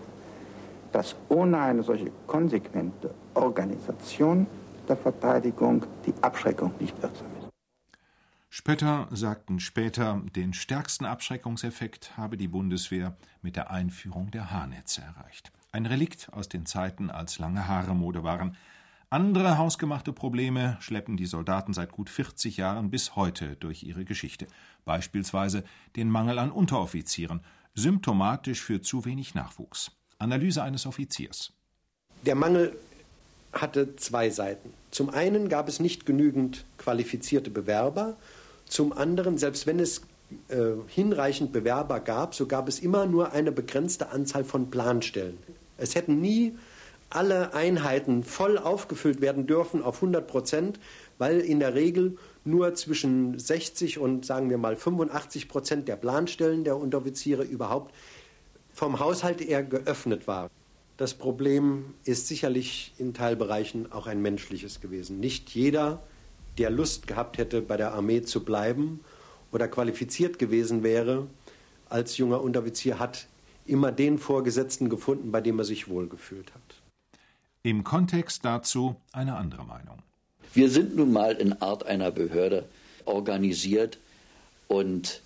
dass 0.91 1.15
ohne 1.27 1.59
eine 1.59 1.83
solche 1.83 2.11
konsequente 2.25 3.13
Organisation 3.35 4.47
der 4.87 4.97
Verteidigung 4.97 5.85
die 6.07 6.13
Abschreckung 6.23 6.73
nicht 6.79 6.99
wirksam 7.03 7.27
ist. 7.37 7.49
Spötter 8.49 9.07
sagten 9.11 9.59
später, 9.59 10.19
den 10.35 10.53
stärksten 10.53 11.05
Abschreckungseffekt 11.05 12.17
habe 12.17 12.35
die 12.35 12.47
Bundeswehr 12.47 13.15
mit 13.43 13.55
der 13.55 13.69
Einführung 13.69 14.31
der 14.31 14.49
Haarnetze 14.49 15.03
erreicht. 15.03 15.51
Ein 15.71 15.85
Relikt 15.85 16.33
aus 16.33 16.49
den 16.49 16.65
Zeiten, 16.65 17.11
als 17.11 17.37
lange 17.37 17.67
Haare 17.67 17.93
Mode 17.93 18.23
waren. 18.23 18.57
Andere 19.11 19.57
hausgemachte 19.57 20.13
Probleme 20.13 20.77
schleppen 20.81 21.17
die 21.17 21.25
Soldaten 21.25 21.73
seit 21.73 21.91
gut 21.91 22.11
40 22.11 22.57
Jahren 22.57 22.91
bis 22.91 23.15
heute 23.15 23.55
durch 23.55 23.81
ihre 23.81 24.05
Geschichte. 24.05 24.45
Beispielsweise 24.85 25.63
den 25.95 26.11
Mangel 26.11 26.37
an 26.37 26.51
Unteroffizieren, 26.51 27.41
symptomatisch 27.73 28.61
für 28.61 28.81
zu 28.83 29.05
wenig 29.05 29.33
Nachwuchs. 29.33 29.91
Analyse 30.19 30.61
eines 30.61 30.85
Offiziers. 30.85 31.53
Der 32.23 32.35
Mangel 32.35 32.77
hatte 33.51 33.95
zwei 33.95 34.29
Seiten. 34.29 34.71
Zum 34.91 35.09
einen 35.09 35.49
gab 35.49 35.69
es 35.69 35.79
nicht 35.79 36.05
genügend 36.05 36.65
qualifizierte 36.77 37.49
Bewerber, 37.49 38.15
zum 38.67 38.93
anderen, 38.93 39.39
selbst 39.39 39.65
wenn 39.65 39.79
es 39.79 40.03
äh, 40.49 40.57
hinreichend 40.87 41.51
Bewerber 41.51 41.99
gab, 41.99 42.35
so 42.35 42.45
gab 42.45 42.67
es 42.67 42.79
immer 42.79 43.07
nur 43.07 43.31
eine 43.31 43.51
begrenzte 43.51 44.09
Anzahl 44.09 44.43
von 44.43 44.69
Planstellen. 44.69 45.39
Es 45.77 45.95
hätten 45.95 46.21
nie 46.21 46.55
alle 47.09 47.53
Einheiten 47.53 48.23
voll 48.23 48.57
aufgefüllt 48.57 49.21
werden 49.21 49.47
dürfen 49.47 49.81
auf 49.81 49.95
100 49.95 50.27
Prozent, 50.27 50.79
weil 51.17 51.39
in 51.39 51.59
der 51.59 51.73
Regel 51.73 52.17
nur 52.45 52.73
zwischen 52.75 53.37
60 53.37 53.97
und 53.99 54.25
sagen 54.25 54.49
wir 54.49 54.57
mal 54.57 54.75
85 54.75 55.47
Prozent 55.47 55.87
der 55.87 55.95
Planstellen 55.95 56.63
der 56.63 56.77
Unteroffiziere 56.77 57.43
überhaupt 57.43 57.93
vom 58.73 58.99
Haushalt 58.99 59.41
eher 59.41 59.63
geöffnet 59.63 60.27
war. 60.27 60.49
Das 60.97 61.13
Problem 61.13 61.93
ist 62.03 62.27
sicherlich 62.27 62.93
in 62.97 63.13
Teilbereichen 63.13 63.91
auch 63.91 64.05
ein 64.07 64.21
menschliches 64.21 64.81
gewesen. 64.81 65.19
Nicht 65.19 65.49
jeder, 65.49 66.03
der 66.57 66.69
Lust 66.69 67.07
gehabt 67.07 67.37
hätte, 67.37 67.61
bei 67.61 67.77
der 67.77 67.93
Armee 67.93 68.21
zu 68.21 68.43
bleiben 68.43 68.99
oder 69.51 69.67
qualifiziert 69.67 70.39
gewesen 70.39 70.83
wäre 70.83 71.27
als 71.87 72.17
junger 72.17 72.41
Unteroffizier, 72.41 72.99
hat 72.99 73.27
immer 73.65 73.91
den 73.91 74.17
Vorgesetzten 74.17 74.89
gefunden, 74.89 75.31
bei 75.31 75.41
dem 75.41 75.57
er 75.59 75.65
sich 75.65 75.87
wohlgefühlt 75.87 76.53
hat. 76.53 76.88
Im 77.61 77.83
Kontext 77.83 78.45
dazu 78.45 78.95
eine 79.11 79.35
andere 79.35 79.65
Meinung. 79.65 79.99
Wir 80.53 80.69
sind 80.69 80.95
nun 80.95 81.11
mal 81.11 81.33
in 81.33 81.61
Art 81.61 81.85
einer 81.85 82.09
Behörde 82.09 82.63
organisiert 83.05 83.97
und 84.67 85.21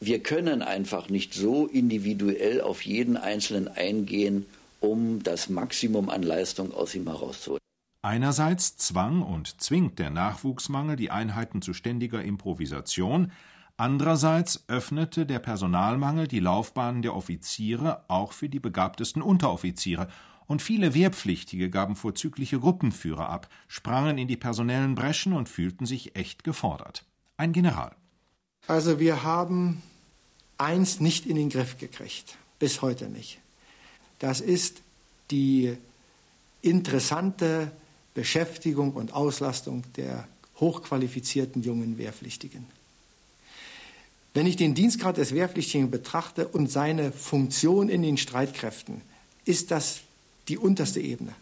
wir 0.00 0.22
können 0.22 0.62
einfach 0.62 1.08
nicht 1.08 1.34
so 1.34 1.66
individuell 1.66 2.60
auf 2.60 2.82
jeden 2.84 3.16
Einzelnen 3.16 3.68
eingehen, 3.68 4.46
um 4.80 5.22
das 5.22 5.48
Maximum 5.48 6.10
an 6.10 6.22
Leistung 6.22 6.72
aus 6.72 6.94
ihm 6.94 7.06
herauszuholen. 7.06 7.60
Einerseits 8.02 8.76
zwang 8.78 9.22
und 9.22 9.60
zwingt 9.60 9.98
der 9.98 10.10
Nachwuchsmangel 10.10 10.96
die 10.96 11.10
Einheiten 11.10 11.60
zu 11.60 11.74
ständiger 11.74 12.24
Improvisation, 12.24 13.30
andererseits 13.76 14.64
öffnete 14.68 15.26
der 15.26 15.38
Personalmangel 15.38 16.26
die 16.26 16.40
Laufbahnen 16.40 17.02
der 17.02 17.14
Offiziere 17.14 18.04
auch 18.08 18.32
für 18.32 18.48
die 18.48 18.58
begabtesten 18.58 19.20
Unteroffiziere, 19.20 20.08
und 20.50 20.62
viele 20.62 20.94
Wehrpflichtige 20.94 21.70
gaben 21.70 21.94
vorzügliche 21.94 22.58
Gruppenführer 22.58 23.28
ab, 23.28 23.48
sprangen 23.68 24.18
in 24.18 24.26
die 24.26 24.36
personellen 24.36 24.96
Breschen 24.96 25.32
und 25.32 25.48
fühlten 25.48 25.86
sich 25.86 26.16
echt 26.16 26.42
gefordert. 26.42 27.04
Ein 27.36 27.52
General. 27.52 27.94
Also 28.66 28.98
wir 28.98 29.22
haben 29.22 29.80
eins 30.58 30.98
nicht 30.98 31.24
in 31.26 31.36
den 31.36 31.50
Griff 31.50 31.78
gekriegt, 31.78 32.36
bis 32.58 32.82
heute 32.82 33.08
nicht. 33.08 33.38
Das 34.18 34.40
ist 34.40 34.82
die 35.30 35.76
interessante 36.62 37.70
Beschäftigung 38.14 38.94
und 38.94 39.12
Auslastung 39.14 39.84
der 39.94 40.26
hochqualifizierten 40.58 41.62
jungen 41.62 41.96
Wehrpflichtigen. 41.96 42.66
Wenn 44.34 44.46
ich 44.46 44.56
den 44.56 44.74
Dienstgrad 44.74 45.16
des 45.16 45.32
Wehrpflichtigen 45.32 45.92
betrachte 45.92 46.48
und 46.48 46.72
seine 46.72 47.12
Funktion 47.12 47.88
in 47.88 48.02
den 48.02 48.16
Streitkräften, 48.16 49.00
ist 49.44 49.70
das 49.70 50.00
die 50.50 50.58
unterste 50.58 51.00
Ebene. 51.00 51.32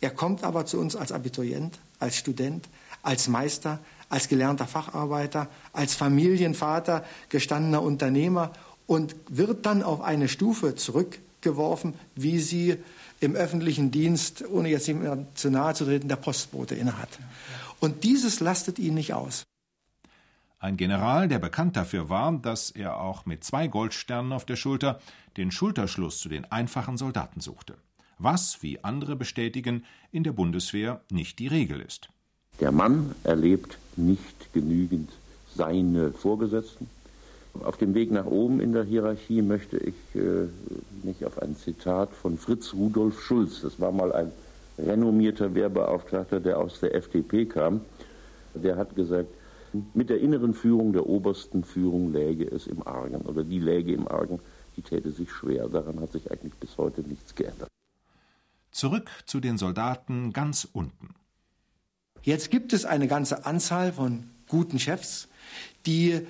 Er 0.00 0.10
kommt 0.10 0.44
aber 0.44 0.64
zu 0.66 0.78
uns 0.78 0.96
als 0.96 1.12
Abiturient, 1.12 1.78
als 1.98 2.16
Student, 2.16 2.68
als 3.02 3.28
Meister, 3.28 3.78
als 4.08 4.28
gelernter 4.28 4.66
Facharbeiter, 4.66 5.48
als 5.72 5.94
Familienvater, 5.94 7.04
gestandener 7.28 7.82
Unternehmer 7.82 8.52
und 8.86 9.14
wird 9.28 9.66
dann 9.66 9.82
auf 9.82 10.00
eine 10.00 10.28
Stufe 10.28 10.74
zurückgeworfen, 10.74 11.94
wie 12.14 12.38
sie 12.38 12.76
im 13.20 13.34
öffentlichen 13.34 13.90
Dienst, 13.90 14.44
ohne 14.48 14.68
jetzt 14.68 14.88
ihm 14.88 15.26
zu 15.34 15.50
nahe 15.50 15.74
zu 15.74 15.84
treten, 15.84 16.08
der 16.08 16.16
Postbote 16.16 16.74
innehat. 16.74 17.08
Und 17.80 18.04
dieses 18.04 18.40
lastet 18.40 18.78
ihn 18.78 18.94
nicht 18.94 19.14
aus. 19.14 19.44
Ein 20.58 20.76
General, 20.76 21.26
der 21.26 21.40
bekannt 21.40 21.76
dafür 21.76 22.08
war, 22.08 22.32
dass 22.32 22.70
er 22.70 23.00
auch 23.00 23.26
mit 23.26 23.42
zwei 23.42 23.66
Goldsternen 23.66 24.32
auf 24.32 24.44
der 24.44 24.56
Schulter 24.56 25.00
den 25.36 25.50
Schulterschluss 25.50 26.20
zu 26.20 26.28
den 26.28 26.50
einfachen 26.52 26.96
Soldaten 26.96 27.40
suchte. 27.40 27.76
Was, 28.22 28.62
wie 28.62 28.82
andere 28.82 29.16
bestätigen, 29.16 29.84
in 30.10 30.24
der 30.24 30.32
Bundeswehr 30.32 31.00
nicht 31.10 31.38
die 31.38 31.48
Regel 31.48 31.80
ist. 31.80 32.08
Der 32.60 32.72
Mann 32.72 33.14
erlebt 33.24 33.78
nicht 33.96 34.52
genügend 34.52 35.10
seine 35.54 36.12
Vorgesetzten, 36.12 36.88
auf 37.60 37.76
dem 37.76 37.94
Weg 37.94 38.10
nach 38.10 38.24
oben 38.24 38.60
in 38.60 38.72
der 38.72 38.84
Hierarchie 38.84 39.42
möchte 39.42 39.76
ich 39.76 39.94
äh, 40.14 40.48
mich 41.02 41.24
auf 41.26 41.40
ein 41.40 41.54
Zitat 41.54 42.10
von 42.10 42.38
Fritz 42.38 42.72
Rudolf 42.72 43.20
Schulz, 43.20 43.60
das 43.60 43.78
war 43.78 43.92
mal 43.92 44.12
ein 44.12 44.32
renommierter 44.78 45.54
Wehrbeauftragter, 45.54 46.40
der 46.40 46.58
aus 46.58 46.80
der 46.80 46.94
FDP 46.94 47.44
kam, 47.44 47.82
der 48.54 48.76
hat 48.76 48.96
gesagt, 48.96 49.28
mit 49.94 50.10
der 50.10 50.20
inneren 50.20 50.54
Führung 50.54 50.92
der 50.92 51.06
obersten 51.06 51.62
Führung 51.62 52.12
läge 52.12 52.50
es 52.50 52.66
im 52.66 52.86
Argen 52.86 53.22
oder 53.22 53.44
die 53.44 53.60
läge 53.60 53.92
im 53.92 54.08
Argen, 54.08 54.38
die 54.76 54.82
täte 54.82 55.10
sich 55.10 55.30
schwer. 55.30 55.68
Daran 55.68 56.00
hat 56.00 56.12
sich 56.12 56.30
eigentlich 56.30 56.54
bis 56.54 56.76
heute 56.76 57.02
nichts 57.02 57.34
geändert. 57.34 57.71
Zurück 58.72 59.10
zu 59.26 59.38
den 59.38 59.58
Soldaten 59.58 60.32
ganz 60.32 60.66
unten. 60.72 61.14
Jetzt 62.22 62.50
gibt 62.50 62.72
es 62.72 62.84
eine 62.84 63.06
ganze 63.06 63.44
Anzahl 63.44 63.92
von 63.92 64.30
guten 64.48 64.78
Chefs, 64.78 65.28
die 65.86 66.26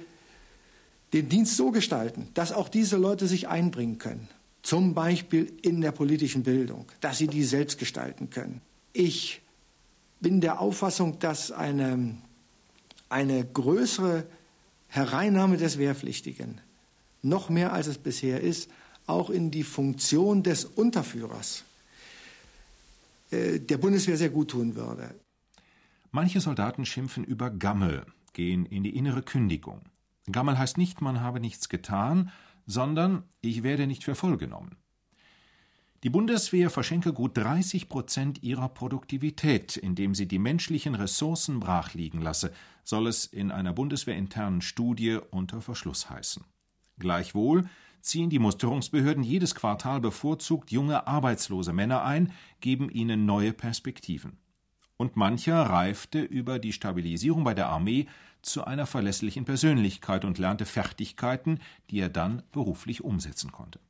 den 1.13 1.29
Dienst 1.29 1.57
so 1.57 1.71
gestalten, 1.71 2.29
dass 2.35 2.53
auch 2.53 2.69
diese 2.69 2.97
Leute 2.97 3.27
sich 3.27 3.49
einbringen 3.49 3.99
können. 3.99 4.29
Zum 4.63 4.95
Beispiel 4.95 5.53
in 5.63 5.81
der 5.81 5.93
politischen 5.93 6.43
Bildung, 6.43 6.87
dass 7.01 7.19
sie 7.19 7.27
die 7.27 7.45
selbst 7.45 7.79
gestalten 7.79 8.31
können. 8.31 8.61
Ich 8.93 9.43
bin 10.21 10.41
der 10.41 10.61
Auffassung, 10.61 11.19
dass 11.19 11.53
eine, 11.53 12.17
eine 13.09 13.45
größere 13.45 14.25
Hereinnahme 14.89 15.59
des 15.59 15.79
Wehrpflichtigen, 15.79 16.61
noch 17.23 17.51
mehr 17.51 17.73
als 17.73 17.87
es 17.87 17.99
bisher 17.99 18.41
ist, 18.41 18.69
auch 19.07 19.31
in 19.31 19.51
die 19.51 19.65
Funktion 19.65 20.43
des 20.43 20.65
Unterführers 20.65 21.65
der 23.33 23.79
Bundeswehr 23.79 24.17
sehr 24.17 24.31
gut 24.31 24.51
tun 24.51 24.77
würde. 24.77 25.15
Manche 26.11 26.41
Soldaten 26.41 26.85
schimpfen 26.85 27.25
über 27.25 27.51
Gammel, 27.51 28.05
gehen 28.35 28.67
in 28.67 28.83
die 28.83 28.95
innere 28.95 29.23
Kündigung. 29.23 29.81
Gammel 30.31 30.59
heißt 30.59 30.77
nicht, 30.79 31.01
man 31.01 31.21
habe 31.21 31.41
nichts 31.41 31.69
getan, 31.69 32.31
sondern 32.67 33.25
ich 33.41 33.63
werde 33.63 33.87
nicht 33.87 34.05
für 34.05 34.15
voll 34.15 34.37
genommen. 34.37 34.77
Die 36.03 36.11
Bundeswehr 36.11 36.69
verschenke 36.69 37.13
gut 37.13 37.37
30 37.37 37.89
Prozent 37.89 38.43
ihrer 38.43 38.69
Produktivität, 38.69 39.77
indem 39.77 40.17
sie 40.17 40.27
die 40.27 40.41
menschlichen 40.41 40.97
Ressourcen 40.97 41.61
brachliegen 41.61 42.21
lasse, 42.21 42.53
soll 42.83 43.07
es 43.07 43.25
in 43.25 43.53
einer 43.53 43.73
bundeswehrinternen 43.73 44.63
Studie 44.63 45.19
unter 45.31 45.61
Verschluss 45.61 46.11
heißen. 46.11 46.45
Gleichwohl 46.99 47.69
ziehen 48.03 48.29
die 48.29 48.39
Musterungsbehörden 48.39 49.23
jedes 49.23 49.55
Quartal 49.55 50.01
bevorzugt 50.01 50.71
junge 50.71 51.07
arbeitslose 51.07 51.73
Männer 51.73 52.05
ein, 52.05 52.33
geben 52.61 52.91
ihnen 52.91 53.25
neue 53.25 53.53
Perspektiven. 53.53 54.37
Und 54.97 55.17
mancher 55.17 55.63
reifte 55.63 56.21
über 56.21 56.59
die 56.59 56.73
Stabilisierung 56.73 57.45
bei 57.45 57.55
der 57.55 57.69
Armee 57.69 58.07
zu 58.43 58.65
einer 58.65 58.87
verlässlichen 58.87 59.45
Persönlichkeit 59.45 60.25
und 60.25 60.39
lernte 60.39 60.67
Fertigkeiten, 60.67 61.61
die 61.91 62.01
er 62.01 62.09
dann 62.09 62.43
beruflich 62.53 63.03
umsetzen 63.03 63.53
konnte. 63.53 63.81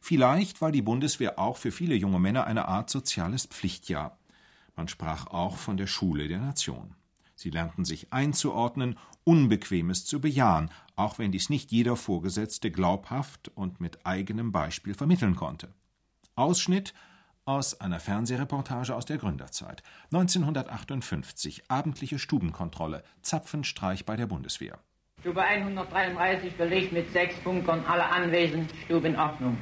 Vielleicht 0.00 0.60
war 0.60 0.72
die 0.72 0.82
Bundeswehr 0.82 1.38
auch 1.38 1.56
für 1.56 1.72
viele 1.72 1.94
junge 1.94 2.18
Männer 2.18 2.46
eine 2.46 2.68
Art 2.68 2.88
soziales 2.88 3.46
Pflichtjahr. 3.46 4.18
Man 4.76 4.88
sprach 4.88 5.26
auch 5.26 5.56
von 5.56 5.76
der 5.76 5.86
Schule 5.86 6.28
der 6.28 6.38
Nation. 6.38 6.94
Sie 7.34 7.50
lernten 7.50 7.84
sich 7.84 8.12
einzuordnen, 8.12 8.98
Unbequemes 9.24 10.06
zu 10.06 10.20
bejahen, 10.20 10.70
auch 11.00 11.18
wenn 11.18 11.32
dies 11.32 11.48
nicht 11.48 11.72
jeder 11.72 11.96
Vorgesetzte 11.96 12.70
glaubhaft 12.70 13.50
und 13.54 13.80
mit 13.80 14.04
eigenem 14.04 14.52
Beispiel 14.52 14.94
vermitteln 14.94 15.34
konnte. 15.34 15.72
Ausschnitt 16.36 16.92
aus 17.46 17.80
einer 17.80 18.00
Fernsehreportage 18.00 18.94
aus 18.94 19.06
der 19.06 19.16
Gründerzeit. 19.16 19.82
1958 20.12 21.70
abendliche 21.70 22.18
Stubenkontrolle, 22.18 23.02
Zapfenstreich 23.22 24.04
bei 24.04 24.16
der 24.16 24.26
Bundeswehr. 24.26 24.78
Stube 25.20 25.42
133 25.42 26.56
belegt 26.56 26.92
mit 26.92 27.10
sechs 27.12 27.34
Bunkern, 27.40 27.82
alle 27.86 28.04
anwesend, 28.04 28.70
Stube 28.84 29.08
in 29.08 29.16
Ordnung. 29.16 29.56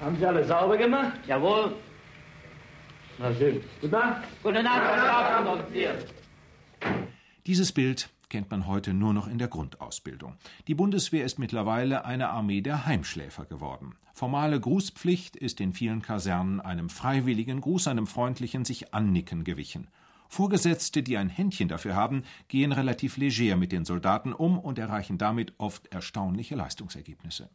Haben 0.00 0.16
Sie 0.16 0.26
alle 0.26 0.44
sauber 0.44 0.78
gemacht? 0.78 1.20
Jawohl. 1.26 1.76
Na 3.18 3.34
schön. 3.34 3.62
Gute 3.80 3.92
Nacht. 3.92 4.22
Gute 4.42 4.62
Nacht, 4.62 5.46
Offizier. 5.46 5.98
Dieses 7.46 7.72
Bild 7.72 8.10
kennt 8.36 8.50
man 8.50 8.66
heute 8.66 8.92
nur 8.92 9.14
noch 9.14 9.28
in 9.28 9.38
der 9.38 9.48
Grundausbildung. 9.48 10.34
Die 10.68 10.74
Bundeswehr 10.74 11.24
ist 11.24 11.38
mittlerweile 11.38 12.04
eine 12.04 12.28
Armee 12.28 12.60
der 12.60 12.84
Heimschläfer 12.84 13.46
geworden. 13.46 13.94
Formale 14.12 14.60
Grußpflicht 14.60 15.36
ist 15.36 15.58
in 15.58 15.72
vielen 15.72 16.02
Kasernen 16.02 16.60
einem 16.60 16.90
freiwilligen 16.90 17.62
Gruß, 17.62 17.88
einem 17.88 18.06
freundlichen 18.06 18.66
sich 18.66 18.92
annicken 18.92 19.42
gewichen. 19.42 19.88
Vorgesetzte, 20.28 21.02
die 21.02 21.16
ein 21.16 21.30
Händchen 21.30 21.68
dafür 21.68 21.94
haben, 21.94 22.24
gehen 22.48 22.72
relativ 22.72 23.16
leger 23.16 23.56
mit 23.56 23.72
den 23.72 23.86
Soldaten 23.86 24.34
um 24.34 24.58
und 24.58 24.78
erreichen 24.78 25.16
damit 25.16 25.54
oft 25.56 25.86
erstaunliche 25.86 26.56
Leistungsergebnisse. 26.56 27.48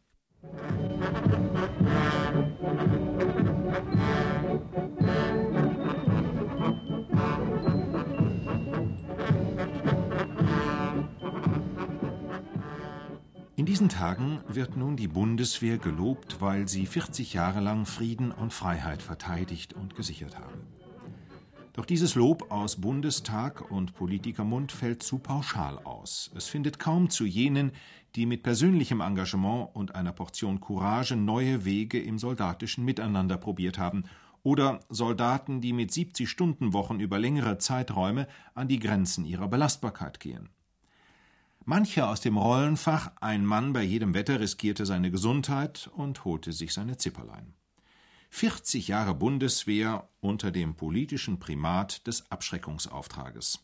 In 13.62 13.66
diesen 13.66 13.88
Tagen 13.88 14.40
wird 14.48 14.76
nun 14.76 14.96
die 14.96 15.06
Bundeswehr 15.06 15.78
gelobt, 15.78 16.40
weil 16.40 16.66
sie 16.66 16.84
40 16.84 17.32
Jahre 17.32 17.60
lang 17.60 17.86
Frieden 17.86 18.32
und 18.32 18.52
Freiheit 18.52 19.00
verteidigt 19.02 19.72
und 19.72 19.94
gesichert 19.94 20.36
haben. 20.36 20.66
Doch 21.72 21.86
dieses 21.86 22.16
Lob 22.16 22.50
aus 22.50 22.80
Bundestag 22.80 23.70
und 23.70 23.94
Politikermund 23.94 24.72
fällt 24.72 25.04
zu 25.04 25.20
pauschal 25.20 25.78
aus. 25.84 26.32
Es 26.34 26.48
findet 26.48 26.80
kaum 26.80 27.08
zu 27.08 27.24
jenen, 27.24 27.70
die 28.16 28.26
mit 28.26 28.42
persönlichem 28.42 29.00
Engagement 29.00 29.68
und 29.74 29.94
einer 29.94 30.10
Portion 30.10 30.60
Courage 30.60 31.14
neue 31.14 31.64
Wege 31.64 32.02
im 32.02 32.18
soldatischen 32.18 32.84
Miteinander 32.84 33.36
probiert 33.36 33.78
haben 33.78 34.06
oder 34.42 34.80
Soldaten, 34.88 35.60
die 35.60 35.72
mit 35.72 35.92
70-Stunden-Wochen 35.92 36.98
über 36.98 37.20
längere 37.20 37.58
Zeiträume 37.58 38.26
an 38.54 38.66
die 38.66 38.80
Grenzen 38.80 39.24
ihrer 39.24 39.46
Belastbarkeit 39.46 40.18
gehen. 40.18 40.48
Mancher 41.64 42.08
aus 42.08 42.20
dem 42.20 42.36
Rollenfach 42.36 43.12
Ein 43.20 43.46
Mann 43.46 43.72
bei 43.72 43.82
jedem 43.82 44.14
Wetter 44.14 44.40
riskierte 44.40 44.84
seine 44.84 45.12
Gesundheit 45.12 45.88
und 45.94 46.24
holte 46.24 46.52
sich 46.52 46.72
seine 46.72 46.96
Zipperlein. 46.96 47.54
40 48.30 48.88
Jahre 48.88 49.14
Bundeswehr 49.14 50.08
unter 50.20 50.50
dem 50.50 50.74
politischen 50.74 51.38
Primat 51.38 52.04
des 52.08 52.28
Abschreckungsauftrages. 52.32 53.60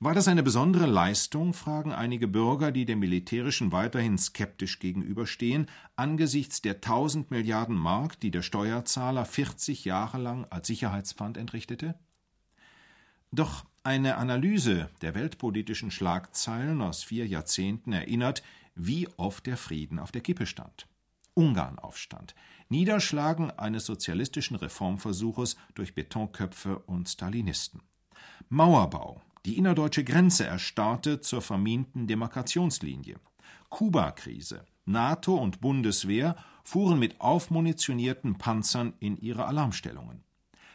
War 0.00 0.14
das 0.14 0.26
eine 0.26 0.42
besondere 0.42 0.86
Leistung, 0.86 1.54
fragen 1.54 1.92
einige 1.92 2.26
Bürger, 2.26 2.72
die 2.72 2.86
dem 2.86 2.98
Militärischen 2.98 3.70
weiterhin 3.70 4.18
skeptisch 4.18 4.80
gegenüberstehen, 4.80 5.66
angesichts 5.94 6.60
der 6.60 6.74
1000 6.74 7.30
Milliarden 7.30 7.76
Mark, 7.76 8.18
die 8.18 8.32
der 8.32 8.42
Steuerzahler 8.42 9.24
40 9.24 9.84
Jahre 9.84 10.18
lang 10.18 10.44
als 10.50 10.66
Sicherheitspfand 10.66 11.36
entrichtete? 11.36 11.94
Doch 13.30 13.64
eine 13.84 14.16
Analyse 14.16 14.88
der 15.02 15.14
weltpolitischen 15.14 15.90
Schlagzeilen 15.90 16.80
aus 16.80 17.04
vier 17.04 17.26
Jahrzehnten 17.26 17.92
erinnert, 17.92 18.42
wie 18.74 19.06
oft 19.18 19.46
der 19.46 19.58
Frieden 19.58 19.98
auf 19.98 20.10
der 20.10 20.22
Kippe 20.22 20.46
stand. 20.46 20.88
Ungarnaufstand, 21.34 22.34
Niederschlagen 22.70 23.50
eines 23.50 23.84
sozialistischen 23.84 24.56
Reformversuches 24.56 25.56
durch 25.74 25.94
Betonköpfe 25.94 26.78
und 26.78 27.08
Stalinisten. 27.08 27.82
Mauerbau, 28.48 29.20
die 29.44 29.58
innerdeutsche 29.58 30.04
Grenze 30.04 30.46
erstarrte 30.46 31.20
zur 31.20 31.42
verminten 31.42 32.06
Demarkationslinie. 32.06 33.16
Kuba-Krise, 33.68 34.64
NATO 34.86 35.34
und 35.34 35.60
Bundeswehr 35.60 36.36
fuhren 36.62 36.98
mit 36.98 37.20
aufmunitionierten 37.20 38.38
Panzern 38.38 38.94
in 39.00 39.18
ihre 39.18 39.44
Alarmstellungen. 39.44 40.22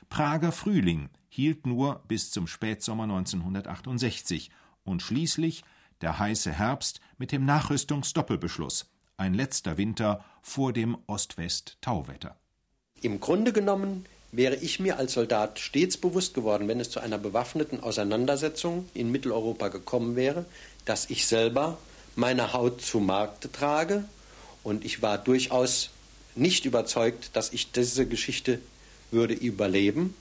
Prager 0.09 0.51
Frühling 0.51 1.09
hielt 1.29 1.65
nur 1.65 2.03
bis 2.07 2.31
zum 2.31 2.47
Spätsommer 2.47 3.03
1968 3.03 4.49
und 4.83 5.01
schließlich 5.01 5.63
der 6.01 6.19
heiße 6.19 6.51
Herbst 6.51 6.99
mit 7.17 7.31
dem 7.31 7.45
Nachrüstungsdoppelbeschluss, 7.45 8.89
ein 9.17 9.33
letzter 9.33 9.77
Winter 9.77 10.23
vor 10.41 10.73
dem 10.73 10.97
Ost-West-Tauwetter. 11.07 12.35
Im 13.01 13.19
Grunde 13.19 13.53
genommen 13.53 14.05
wäre 14.31 14.55
ich 14.55 14.79
mir 14.79 14.97
als 14.97 15.13
Soldat 15.13 15.59
stets 15.59 15.97
bewusst 15.97 16.33
geworden, 16.33 16.67
wenn 16.67 16.79
es 16.79 16.89
zu 16.89 16.99
einer 16.99 17.17
bewaffneten 17.17 17.81
Auseinandersetzung 17.81 18.89
in 18.93 19.11
Mitteleuropa 19.11 19.69
gekommen 19.69 20.15
wäre, 20.15 20.45
dass 20.85 21.09
ich 21.09 21.27
selber 21.27 21.77
meine 22.15 22.53
Haut 22.53 22.81
zu 22.81 22.99
Markte 22.99 23.51
trage 23.51 24.05
und 24.63 24.85
ich 24.85 25.01
war 25.01 25.17
durchaus 25.17 25.89
nicht 26.35 26.65
überzeugt, 26.65 27.35
dass 27.35 27.53
ich 27.53 27.71
diese 27.71 28.07
Geschichte 28.07 28.59
würde 29.11 29.33
überleben 29.33 30.13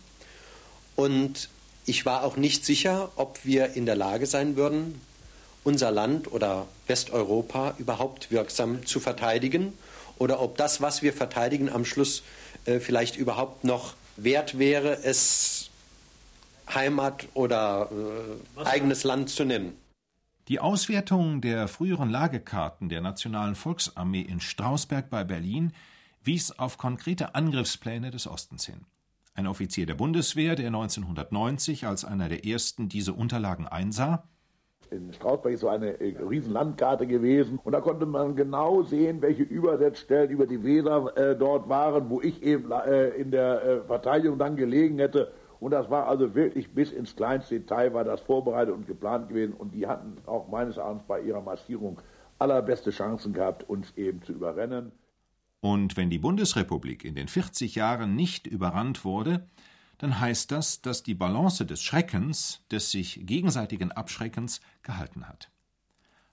und 0.96 1.48
ich 1.86 2.04
war 2.04 2.24
auch 2.24 2.36
nicht 2.36 2.64
sicher, 2.64 3.10
ob 3.16 3.44
wir 3.44 3.74
in 3.74 3.86
der 3.86 3.96
Lage 3.96 4.26
sein 4.26 4.56
würden, 4.56 5.00
unser 5.64 5.90
Land 5.90 6.30
oder 6.30 6.66
Westeuropa 6.86 7.74
überhaupt 7.78 8.30
wirksam 8.30 8.84
zu 8.84 9.00
verteidigen 9.00 9.72
oder 10.18 10.40
ob 10.40 10.56
das, 10.56 10.80
was 10.80 11.02
wir 11.02 11.12
verteidigen, 11.12 11.70
am 11.70 11.84
Schluss 11.84 12.22
äh, 12.64 12.80
vielleicht 12.80 13.16
überhaupt 13.16 13.64
noch 13.64 13.94
wert 14.16 14.58
wäre, 14.58 15.02
es 15.02 15.70
Heimat 16.72 17.26
oder 17.34 17.88
äh, 18.58 18.64
eigenes 18.64 19.04
Land 19.04 19.30
zu 19.30 19.44
nennen. 19.44 19.74
Die 20.48 20.60
Auswertung 20.60 21.40
der 21.40 21.68
früheren 21.68 22.10
Lagekarten 22.10 22.88
der 22.88 23.00
Nationalen 23.00 23.54
Volksarmee 23.54 24.22
in 24.22 24.40
Strausberg 24.40 25.10
bei 25.10 25.24
Berlin 25.24 25.72
wies 26.28 26.56
auf 26.58 26.76
konkrete 26.76 27.34
Angriffspläne 27.34 28.10
des 28.10 28.28
Ostens 28.28 28.66
hin. 28.66 28.84
Ein 29.34 29.46
Offizier 29.46 29.86
der 29.86 29.94
Bundeswehr, 29.94 30.56
der 30.56 30.66
1990 30.66 31.86
als 31.86 32.04
einer 32.04 32.28
der 32.28 32.44
ersten 32.44 32.90
diese 32.90 33.14
Unterlagen 33.14 33.66
einsah, 33.66 34.24
in 34.90 35.12
Strausberg 35.12 35.54
ist 35.54 35.60
so 35.60 35.68
eine 35.68 36.00
äh, 36.00 36.16
riesen 36.18 36.52
Landkarte 36.52 37.06
gewesen 37.06 37.58
und 37.64 37.72
da 37.72 37.80
konnte 37.80 38.04
man 38.04 38.36
genau 38.36 38.82
sehen, 38.82 39.22
welche 39.22 39.42
Übersetzstellen 39.42 40.30
über 40.30 40.46
die 40.46 40.62
Weser 40.62 41.16
äh, 41.16 41.36
dort 41.36 41.68
waren, 41.68 42.10
wo 42.10 42.20
ich 42.20 42.42
eben 42.42 42.70
äh, 42.72 43.08
in 43.10 43.30
der 43.30 43.62
äh, 43.62 43.80
Verteidigung 43.82 44.38
dann 44.38 44.56
gelegen 44.56 44.98
hätte. 44.98 45.32
Und 45.60 45.72
das 45.72 45.90
war 45.90 46.08
also 46.08 46.34
wirklich 46.34 46.74
bis 46.74 46.92
ins 46.92 47.16
kleinste 47.16 47.60
Detail 47.60 47.92
war 47.92 48.04
das 48.04 48.20
vorbereitet 48.20 48.74
und 48.74 48.86
geplant 48.86 49.28
gewesen 49.28 49.54
und 49.54 49.74
die 49.74 49.86
hatten 49.86 50.18
auch 50.26 50.48
meines 50.48 50.76
Erachtens 50.76 51.02
bei 51.06 51.20
ihrer 51.20 51.42
Massierung 51.42 52.00
allerbeste 52.38 52.90
Chancen 52.90 53.32
gehabt, 53.32 53.68
uns 53.68 53.92
eben 53.96 54.22
zu 54.22 54.32
überrennen. 54.32 54.92
Und 55.60 55.96
wenn 55.96 56.10
die 56.10 56.18
Bundesrepublik 56.18 57.04
in 57.04 57.14
den 57.14 57.28
40 57.28 57.74
Jahren 57.74 58.14
nicht 58.14 58.46
überrannt 58.46 59.04
wurde, 59.04 59.48
dann 59.98 60.20
heißt 60.20 60.52
das, 60.52 60.80
dass 60.80 61.02
die 61.02 61.14
Balance 61.14 61.66
des 61.66 61.82
Schreckens, 61.82 62.62
des 62.70 62.92
sich 62.92 63.20
gegenseitigen 63.22 63.90
Abschreckens 63.90 64.60
gehalten 64.82 65.28
hat. 65.28 65.50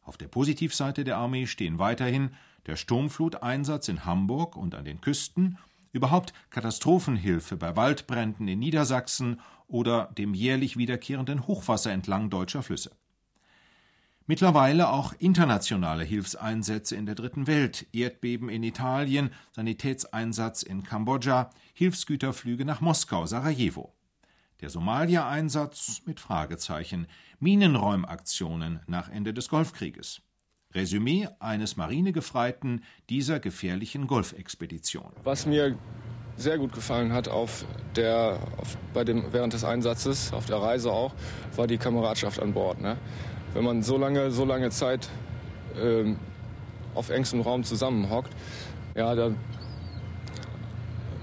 Auf 0.03 0.17
der 0.17 0.27
Positivseite 0.27 1.03
der 1.03 1.17
Armee 1.17 1.47
stehen 1.47 1.79
weiterhin 1.79 2.29
der 2.67 2.75
Sturmfluteinsatz 2.75 3.87
in 3.87 4.05
Hamburg 4.05 4.55
und 4.55 4.75
an 4.75 4.85
den 4.85 5.01
Küsten, 5.01 5.57
überhaupt 5.91 6.33
Katastrophenhilfe 6.51 7.57
bei 7.57 7.75
Waldbränden 7.75 8.47
in 8.47 8.59
Niedersachsen 8.59 9.39
oder 9.67 10.11
dem 10.17 10.33
jährlich 10.33 10.77
wiederkehrenden 10.77 11.47
Hochwasser 11.47 11.91
entlang 11.91 12.29
deutscher 12.29 12.61
Flüsse. 12.61 12.91
Mittlerweile 14.27 14.89
auch 14.89 15.13
internationale 15.19 16.03
Hilfseinsätze 16.03 16.95
in 16.95 17.05
der 17.05 17.13
Dritten 17.13 17.45
Welt, 17.45 17.85
Erdbeben 17.93 18.49
in 18.49 18.63
Italien, 18.63 19.29
Sanitätseinsatz 19.51 20.63
in 20.63 20.81
Kambodscha, 20.81 21.51
Hilfsgüterflüge 21.73 22.65
nach 22.65 22.81
Moskau, 22.81 23.27
Sarajevo. 23.27 23.93
Der 24.61 24.71
Somalia-Einsatz 24.71 26.01
mit 26.07 26.19
Fragezeichen, 26.19 27.05
Minenräumaktionen 27.39 28.79
nach 28.87 29.09
Ende 29.09 29.31
des 29.31 29.47
Golfkrieges. 29.47 30.23
Resümee 30.73 31.27
eines 31.39 31.77
Marinegefreiten 31.77 32.83
dieser 33.11 33.39
gefährlichen 33.39 34.07
Golfexpedition. 34.07 35.11
Was 35.23 35.45
mir 35.45 35.77
sehr 36.35 36.57
gut 36.57 36.73
gefallen 36.73 37.13
hat 37.13 37.27
auf 37.27 37.63
der, 37.95 38.39
auf, 38.57 38.75
bei 38.91 39.03
dem, 39.03 39.31
während 39.31 39.53
des 39.53 39.63
Einsatzes, 39.63 40.33
auf 40.33 40.47
der 40.47 40.57
Reise 40.57 40.91
auch, 40.91 41.13
war 41.55 41.67
die 41.67 41.77
Kameradschaft 41.77 42.39
an 42.41 42.53
Bord. 42.53 42.81
Ne? 42.81 42.97
Wenn 43.55 43.63
man 43.63 43.81
so 43.81 43.97
lange, 43.97 44.31
so 44.31 44.43
lange 44.43 44.69
Zeit 44.69 45.09
ähm, 45.81 46.17
auf 46.93 47.09
engstem 47.09 47.39
Raum 47.41 47.63
zusammenhockt, 47.63 48.31
ja, 48.95 49.15
dann, 49.15 49.37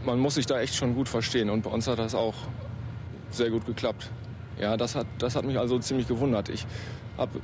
man 0.04 0.18
muss 0.18 0.34
sich 0.34 0.46
da 0.46 0.58
echt 0.58 0.74
schon 0.74 0.94
gut 0.94 1.08
verstehen. 1.08 1.50
Und 1.50 1.62
bei 1.62 1.70
uns 1.70 1.86
hat 1.86 1.98
das 1.98 2.14
auch 2.14 2.34
sehr 3.30 3.50
gut 3.50 3.66
geklappt. 3.66 4.10
Ja, 4.58 4.76
das 4.78 4.94
hat, 4.94 5.06
das 5.18 5.36
hat 5.36 5.44
mich 5.44 5.58
also 5.58 5.78
ziemlich 5.78 6.08
gewundert. 6.08 6.48
Ich 6.48 6.66
habe 7.18 7.40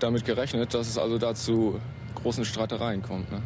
damit 0.00 0.24
gerechnet, 0.24 0.74
dass 0.74 0.88
es 0.88 0.98
also 0.98 1.18
dazu 1.18 1.80
großen 2.16 2.44
Streitereien 2.44 3.02
kommt. 3.02 3.30
Ne? 3.30 3.40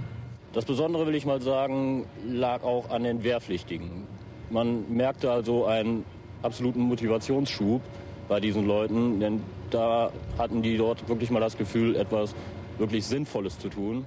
Das 0.54 0.64
Besondere, 0.64 1.06
will 1.06 1.14
ich 1.14 1.26
mal 1.26 1.42
sagen, 1.42 2.06
lag 2.26 2.62
auch 2.62 2.88
an 2.88 3.04
den 3.04 3.22
Wehrpflichtigen. 3.22 4.06
Man 4.48 4.90
merkte 4.92 5.30
also 5.30 5.66
einen 5.66 6.04
absoluten 6.42 6.80
Motivationsschub 6.80 7.82
bei 8.28 8.40
diesen 8.40 8.66
Leuten, 8.66 9.20
denn 9.20 9.42
da 9.74 10.12
hatten 10.38 10.62
die 10.62 10.76
dort 10.76 11.08
wirklich 11.08 11.30
mal 11.30 11.40
das 11.40 11.56
Gefühl, 11.56 11.96
etwas 11.96 12.34
wirklich 12.78 13.06
Sinnvolles 13.06 13.58
zu 13.58 13.68
tun. 13.68 14.04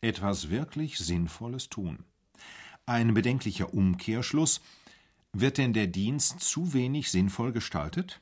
Etwas 0.00 0.50
wirklich 0.50 0.98
Sinnvolles 0.98 1.68
tun. 1.68 2.04
Ein 2.86 3.14
bedenklicher 3.14 3.72
Umkehrschluss. 3.72 4.60
Wird 5.32 5.58
denn 5.58 5.72
der 5.72 5.86
Dienst 5.86 6.40
zu 6.40 6.74
wenig 6.74 7.10
sinnvoll 7.10 7.52
gestaltet? 7.52 8.20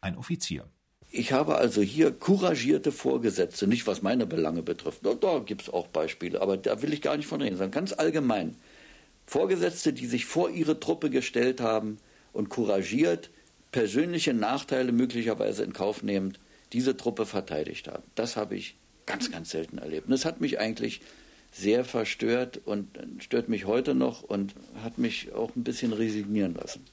Ein 0.00 0.16
Offizier. 0.16 0.64
Ich 1.12 1.32
habe 1.32 1.56
also 1.56 1.82
hier 1.82 2.12
couragierte 2.12 2.92
Vorgesetzte, 2.92 3.66
nicht 3.66 3.86
was 3.86 4.00
meine 4.00 4.26
Belange 4.26 4.62
betrifft. 4.62 5.04
Da, 5.04 5.14
da 5.14 5.40
gibt 5.40 5.62
es 5.62 5.70
auch 5.70 5.88
Beispiele, 5.88 6.40
aber 6.40 6.56
da 6.56 6.82
will 6.82 6.92
ich 6.92 7.02
gar 7.02 7.16
nicht 7.16 7.26
von 7.26 7.40
reden, 7.40 7.56
sondern 7.56 7.72
ganz 7.72 7.92
allgemein. 7.92 8.56
Vorgesetzte, 9.26 9.92
die 9.92 10.06
sich 10.06 10.26
vor 10.26 10.50
ihre 10.50 10.80
Truppe 10.80 11.10
gestellt 11.10 11.60
haben 11.60 11.98
und 12.32 12.48
couragiert, 12.48 13.30
persönliche 13.72 14.34
Nachteile 14.34 14.92
möglicherweise 14.92 15.62
in 15.64 15.72
Kauf 15.72 16.02
nehmend, 16.02 16.40
diese 16.72 16.96
Truppe 16.96 17.26
verteidigt 17.26 17.88
haben. 17.88 18.04
Das 18.14 18.36
habe 18.36 18.56
ich 18.56 18.76
ganz, 19.06 19.30
ganz 19.30 19.50
selten 19.50 19.78
erlebt. 19.78 20.06
Und 20.06 20.12
das 20.12 20.24
hat 20.24 20.40
mich 20.40 20.60
eigentlich 20.60 21.00
sehr 21.52 21.84
verstört 21.84 22.60
und 22.64 22.98
stört 23.18 23.48
mich 23.48 23.64
heute 23.64 23.94
noch 23.94 24.22
und 24.22 24.54
hat 24.82 24.98
mich 24.98 25.32
auch 25.32 25.54
ein 25.56 25.64
bisschen 25.64 25.92
resignieren 25.92 26.54
lassen. 26.54 26.84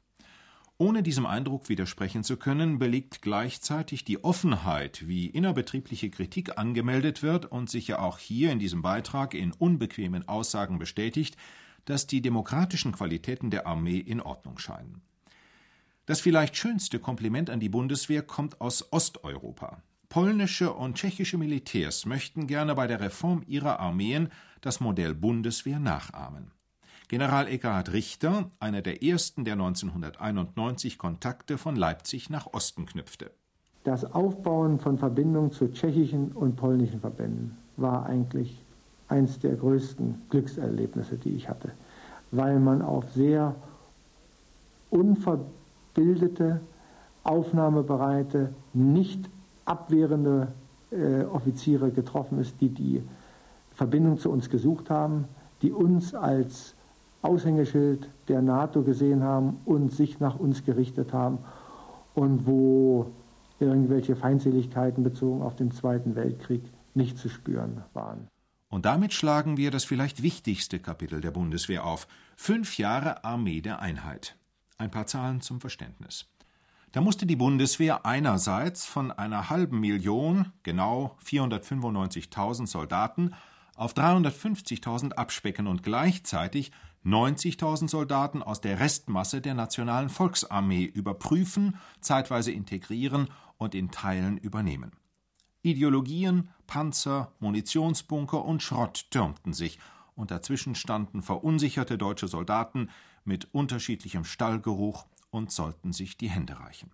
Ohne 0.79 1.01
diesem 1.01 1.25
Eindruck 1.25 1.69
widersprechen 1.69 2.23
zu 2.23 2.37
können, 2.37 2.77
belegt 2.77 3.23
gleichzeitig 3.23 4.03
die 4.03 4.23
Offenheit, 4.23 5.07
wie 5.07 5.25
innerbetriebliche 5.25 6.11
Kritik 6.11 6.59
angemeldet 6.59 7.23
wird 7.23 7.51
und 7.51 7.67
sich 7.67 7.87
ja 7.87 7.99
auch 7.99 8.19
hier 8.19 8.51
in 8.51 8.59
diesem 8.59 8.83
Beitrag 8.83 9.33
in 9.33 9.53
unbequemen 9.53 10.27
Aussagen 10.27 10.77
bestätigt, 10.77 11.35
dass 11.85 12.05
die 12.05 12.21
demokratischen 12.21 12.91
Qualitäten 12.91 13.49
der 13.49 13.65
Armee 13.65 13.97
in 13.97 14.21
Ordnung 14.21 14.59
scheinen. 14.59 15.01
Das 16.07 16.21
vielleicht 16.21 16.55
schönste 16.55 16.99
Kompliment 16.99 17.49
an 17.49 17.59
die 17.59 17.67
Bundeswehr 17.67 18.21
kommt 18.21 18.61
aus 18.61 18.93
Osteuropa. 18.93 19.81
Polnische 20.07 20.71
und 20.71 20.95
tschechische 20.95 21.37
Militärs 21.37 22.05
möchten 22.05 22.47
gerne 22.47 22.75
bei 22.75 22.87
der 22.87 23.01
Reform 23.01 23.43
ihrer 23.45 23.81
Armeen 23.81 24.29
das 24.61 24.79
Modell 24.79 25.13
Bundeswehr 25.13 25.79
nachahmen. 25.79 26.51
General 27.09 27.49
Eckhard 27.49 27.91
Richter, 27.91 28.49
einer 28.61 28.81
der 28.81 29.03
ersten, 29.03 29.43
der 29.43 29.55
1991 29.55 30.97
Kontakte 30.97 31.57
von 31.57 31.75
Leipzig 31.75 32.29
nach 32.29 32.47
Osten 32.53 32.85
knüpfte. 32.85 33.31
Das 33.83 34.05
Aufbauen 34.05 34.79
von 34.79 34.97
Verbindungen 34.97 35.51
zu 35.51 35.73
tschechischen 35.73 36.31
und 36.31 36.55
polnischen 36.55 37.01
Verbänden 37.01 37.57
war 37.75 38.05
eigentlich 38.05 38.63
eines 39.09 39.39
der 39.39 39.55
größten 39.55 40.21
Glückserlebnisse, 40.29 41.17
die 41.17 41.35
ich 41.35 41.49
hatte, 41.49 41.73
weil 42.31 42.61
man 42.61 42.81
auf 42.81 43.11
sehr 43.11 43.57
unverbildete, 45.97 46.61
aufnahmebereite, 47.23 48.53
nicht 48.73 49.29
abwehrende 49.65 50.53
äh, 50.91 51.23
Offiziere 51.23 51.91
getroffen 51.91 52.39
ist, 52.39 52.61
die 52.61 52.69
die 52.69 53.03
Verbindung 53.71 54.17
zu 54.17 54.31
uns 54.31 54.49
gesucht 54.49 54.89
haben, 54.89 55.25
die 55.61 55.71
uns 55.71 56.13
als 56.13 56.75
Aushängeschild 57.21 58.09
der 58.27 58.41
NATO 58.41 58.83
gesehen 58.83 59.23
haben 59.23 59.57
und 59.65 59.91
sich 59.91 60.19
nach 60.19 60.39
uns 60.39 60.63
gerichtet 60.63 61.13
haben 61.13 61.39
und 62.13 62.45
wo 62.45 63.07
irgendwelche 63.59 64.15
Feindseligkeiten 64.15 65.03
bezogen 65.03 65.41
auf 65.41 65.55
den 65.55 65.71
Zweiten 65.71 66.15
Weltkrieg 66.15 66.63
nicht 66.93 67.17
zu 67.17 67.27
spüren 67.27 67.83
waren. 67.93 68.27
Und 68.69 68.85
damit 68.85 69.13
schlagen 69.13 69.57
wir 69.57 69.71
das 69.71 69.83
vielleicht 69.83 70.21
wichtigste 70.21 70.79
Kapitel 70.79 71.21
der 71.21 71.31
Bundeswehr 71.31 71.85
auf. 71.85 72.07
Fünf 72.35 72.77
Jahre 72.77 73.23
Armee 73.23 73.61
der 73.61 73.81
Einheit. 73.81 74.35
Ein 74.77 74.91
paar 74.91 75.07
Zahlen 75.07 75.41
zum 75.41 75.59
Verständnis. 75.59 76.25
Da 76.91 77.01
musste 77.01 77.25
die 77.25 77.35
Bundeswehr 77.35 78.05
einerseits 78.05 78.85
von 78.85 79.11
einer 79.11 79.49
halben 79.49 79.79
Million, 79.79 80.53
genau 80.63 81.17
495.000 81.25 82.67
Soldaten, 82.67 83.33
auf 83.75 83.93
350.000 83.93 85.13
abspecken 85.13 85.67
und 85.67 85.83
gleichzeitig 85.83 86.71
90.000 87.05 87.89
Soldaten 87.89 88.41
aus 88.43 88.61
der 88.61 88.79
Restmasse 88.79 89.41
der 89.41 89.53
Nationalen 89.53 90.09
Volksarmee 90.09 90.83
überprüfen, 90.83 91.77
zeitweise 92.01 92.51
integrieren 92.51 93.29
und 93.57 93.75
in 93.75 93.91
Teilen 93.91 94.37
übernehmen. 94.37 94.91
Ideologien, 95.61 96.49
Panzer, 96.65 97.31
Munitionsbunker 97.39 98.43
und 98.43 98.61
Schrott 98.63 99.07
türmten 99.09 99.53
sich, 99.53 99.79
und 100.15 100.31
dazwischen 100.31 100.73
standen 100.73 101.21
verunsicherte 101.21 101.97
deutsche 101.97 102.27
Soldaten 102.27 102.89
mit 103.27 103.53
unterschiedlichem 103.53 104.25
Stallgeruch 104.25 105.05
und 105.29 105.51
sollten 105.51 105.93
sich 105.93 106.17
die 106.17 106.29
Hände 106.29 106.59
reichen. 106.59 106.91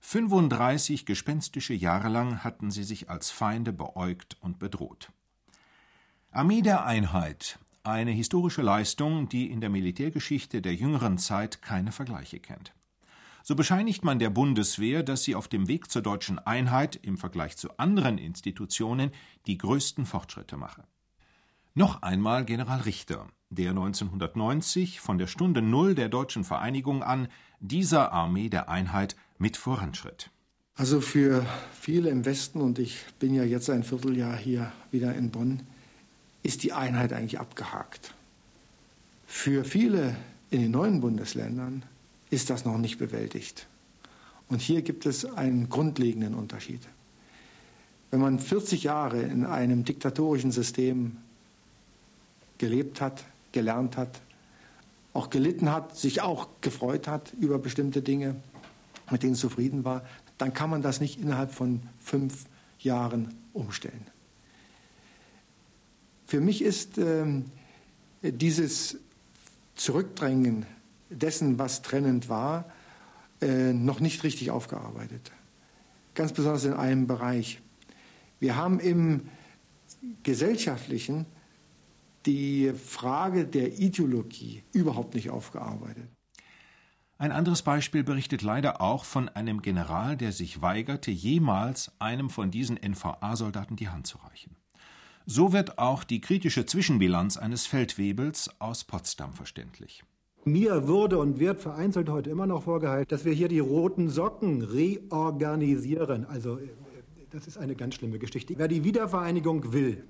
35 0.00 1.06
gespenstische 1.06 1.74
Jahre 1.74 2.08
lang 2.08 2.42
hatten 2.42 2.70
sie 2.70 2.84
sich 2.84 3.10
als 3.10 3.30
Feinde 3.30 3.72
beäugt 3.72 4.36
und 4.40 4.58
bedroht. 4.58 5.12
Armee 6.30 6.62
der 6.62 6.84
Einheit 6.84 7.58
eine 7.88 8.10
historische 8.10 8.62
Leistung, 8.62 9.28
die 9.28 9.50
in 9.50 9.60
der 9.60 9.70
Militärgeschichte 9.70 10.60
der 10.60 10.74
jüngeren 10.74 11.18
Zeit 11.18 11.62
keine 11.62 11.90
Vergleiche 11.90 12.38
kennt. 12.38 12.74
So 13.42 13.54
bescheinigt 13.54 14.04
man 14.04 14.18
der 14.18 14.30
Bundeswehr, 14.30 15.02
dass 15.02 15.24
sie 15.24 15.34
auf 15.34 15.48
dem 15.48 15.68
Weg 15.68 15.90
zur 15.90 16.02
deutschen 16.02 16.38
Einheit 16.38 16.96
im 16.96 17.16
Vergleich 17.16 17.56
zu 17.56 17.78
anderen 17.78 18.18
Institutionen 18.18 19.10
die 19.46 19.56
größten 19.56 20.04
Fortschritte 20.04 20.58
mache. 20.58 20.84
Noch 21.74 22.02
einmal 22.02 22.44
General 22.44 22.80
Richter, 22.80 23.26
der 23.50 23.70
1990 23.70 25.00
von 25.00 25.18
der 25.18 25.26
Stunde 25.26 25.62
Null 25.62 25.94
der 25.94 26.08
deutschen 26.08 26.44
Vereinigung 26.44 27.02
an 27.02 27.28
dieser 27.60 28.12
Armee 28.12 28.48
der 28.48 28.68
Einheit 28.68 29.16
mit 29.38 29.56
voranschritt. 29.56 30.30
Also 30.74 31.00
für 31.00 31.44
viele 31.72 32.10
im 32.10 32.24
Westen, 32.24 32.60
und 32.60 32.78
ich 32.78 33.04
bin 33.18 33.34
ja 33.34 33.42
jetzt 33.42 33.68
ein 33.70 33.82
Vierteljahr 33.82 34.36
hier 34.36 34.72
wieder 34.92 35.14
in 35.14 35.30
Bonn, 35.30 35.62
ist 36.42 36.62
die 36.62 36.72
Einheit 36.72 37.12
eigentlich 37.12 37.40
abgehakt. 37.40 38.14
Für 39.26 39.64
viele 39.64 40.16
in 40.50 40.60
den 40.60 40.70
neuen 40.70 41.00
Bundesländern 41.00 41.84
ist 42.30 42.50
das 42.50 42.64
noch 42.64 42.78
nicht 42.78 42.98
bewältigt. 42.98 43.66
Und 44.48 44.60
hier 44.60 44.82
gibt 44.82 45.04
es 45.04 45.24
einen 45.24 45.68
grundlegenden 45.68 46.34
Unterschied. 46.34 46.80
Wenn 48.10 48.20
man 48.20 48.38
40 48.38 48.84
Jahre 48.84 49.20
in 49.20 49.44
einem 49.44 49.84
diktatorischen 49.84 50.52
System 50.52 51.16
gelebt 52.56 53.00
hat, 53.00 53.24
gelernt 53.52 53.96
hat, 53.96 54.20
auch 55.12 55.30
gelitten 55.30 55.70
hat, 55.70 55.96
sich 55.96 56.20
auch 56.20 56.48
gefreut 56.60 57.08
hat 57.08 57.32
über 57.40 57.58
bestimmte 57.58 58.02
Dinge, 58.02 58.36
mit 59.10 59.22
denen 59.22 59.34
zufrieden 59.34 59.84
war, 59.84 60.04
dann 60.36 60.52
kann 60.54 60.70
man 60.70 60.82
das 60.82 61.00
nicht 61.00 61.20
innerhalb 61.20 61.52
von 61.52 61.82
fünf 61.98 62.46
Jahren 62.78 63.34
umstellen. 63.52 64.06
Für 66.26 66.40
mich 66.40 66.62
ist 66.62 66.98
ähm, 66.98 67.46
dieses 68.22 68.98
Zurückdrängen 69.74 70.66
dessen, 71.10 71.58
was 71.58 71.82
trennend 71.82 72.28
war, 72.28 72.70
äh, 73.40 73.72
noch 73.72 74.00
nicht 74.00 74.22
richtig 74.24 74.50
aufgearbeitet. 74.50 75.32
Ganz 76.14 76.32
besonders 76.32 76.64
in 76.64 76.74
einem 76.74 77.06
Bereich. 77.06 77.60
Wir 78.40 78.56
haben 78.56 78.78
im 78.78 79.28
gesellschaftlichen 80.22 81.26
die 82.26 82.72
Frage 82.72 83.46
der 83.46 83.78
Ideologie 83.78 84.62
überhaupt 84.72 85.14
nicht 85.14 85.30
aufgearbeitet. 85.30 86.08
Ein 87.20 87.32
anderes 87.32 87.62
Beispiel 87.62 88.04
berichtet 88.04 88.42
leider 88.42 88.80
auch 88.80 89.04
von 89.04 89.28
einem 89.28 89.60
General, 89.60 90.16
der 90.16 90.30
sich 90.30 90.62
weigerte, 90.62 91.10
jemals 91.10 91.90
einem 91.98 92.30
von 92.30 92.52
diesen 92.52 92.76
NVA-Soldaten 92.76 93.74
die 93.74 93.88
Hand 93.88 94.06
zu 94.06 94.18
reichen. 94.18 94.54
So 95.26 95.52
wird 95.52 95.78
auch 95.78 96.04
die 96.04 96.20
kritische 96.20 96.64
Zwischenbilanz 96.64 97.36
eines 97.36 97.66
Feldwebels 97.66 98.50
aus 98.60 98.84
Potsdam 98.84 99.32
verständlich. 99.32 100.04
Mir 100.44 100.86
wurde 100.86 101.18
und 101.18 101.40
wird 101.40 101.60
vereinzelt 101.60 102.08
heute 102.08 102.30
immer 102.30 102.46
noch 102.46 102.62
vorgehalten, 102.62 103.08
dass 103.10 103.24
wir 103.24 103.32
hier 103.32 103.48
die 103.48 103.58
roten 103.58 104.08
Socken 104.08 104.62
reorganisieren. 104.62 106.24
Also 106.24 106.58
äh, 106.58 106.68
das 107.30 107.46
ist 107.46 107.58
eine 107.58 107.74
ganz 107.74 107.96
schlimme 107.96 108.18
Geschichte. 108.18 108.54
Wer 108.56 108.68
die 108.68 108.84
Wiedervereinigung 108.84 109.72
will 109.72 110.04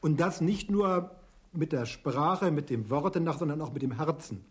und 0.00 0.20
das 0.20 0.40
nicht 0.40 0.70
nur 0.70 1.12
mit 1.52 1.72
der 1.72 1.86
Sprache, 1.86 2.50
mit 2.50 2.70
dem 2.70 2.90
Worte 2.90 3.20
nach, 3.20 3.38
sondern 3.38 3.60
auch 3.60 3.72
mit 3.72 3.82
dem 3.82 3.92
Herzen, 3.92 4.44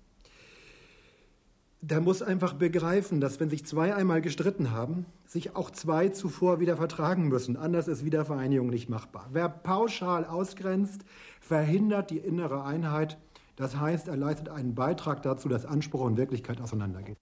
der 1.81 1.99
muss 1.99 2.21
einfach 2.21 2.53
begreifen, 2.53 3.19
dass 3.19 3.39
wenn 3.39 3.49
sich 3.49 3.65
zwei 3.65 3.95
einmal 3.95 4.21
gestritten 4.21 4.69
haben, 4.71 5.07
sich 5.25 5.55
auch 5.55 5.71
zwei 5.71 6.09
zuvor 6.09 6.59
wieder 6.59 6.77
vertragen 6.77 7.27
müssen. 7.27 7.57
Anders 7.57 7.87
ist 7.87 8.05
Wiedervereinigung 8.05 8.69
nicht 8.69 8.87
machbar. 8.87 9.29
Wer 9.31 9.49
pauschal 9.49 10.25
ausgrenzt, 10.25 11.03
verhindert 11.39 12.11
die 12.11 12.19
innere 12.19 12.63
Einheit. 12.63 13.17
Das 13.55 13.77
heißt, 13.77 14.07
er 14.07 14.15
leistet 14.15 14.49
einen 14.49 14.75
Beitrag 14.75 15.23
dazu, 15.23 15.49
dass 15.49 15.65
Anspruch 15.65 16.01
und 16.01 16.17
Wirklichkeit 16.17 16.61
auseinandergehen. 16.61 17.17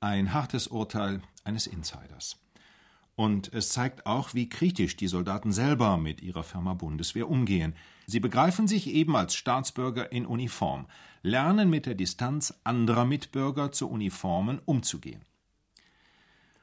Ein 0.00 0.32
hartes 0.32 0.66
Urteil 0.66 1.20
eines 1.44 1.66
Insiders. 1.66 2.43
Und 3.16 3.52
es 3.52 3.68
zeigt 3.68 4.06
auch, 4.06 4.34
wie 4.34 4.48
kritisch 4.48 4.96
die 4.96 5.06
Soldaten 5.06 5.52
selber 5.52 5.96
mit 5.96 6.20
ihrer 6.20 6.42
Firma 6.42 6.74
Bundeswehr 6.74 7.28
umgehen. 7.28 7.74
Sie 8.06 8.20
begreifen 8.20 8.66
sich 8.66 8.88
eben 8.88 9.14
als 9.14 9.34
Staatsbürger 9.36 10.10
in 10.10 10.26
Uniform, 10.26 10.86
lernen 11.22 11.70
mit 11.70 11.86
der 11.86 11.94
Distanz 11.94 12.54
anderer 12.64 13.04
Mitbürger 13.04 13.70
zu 13.70 13.88
Uniformen 13.88 14.60
umzugehen. 14.64 15.24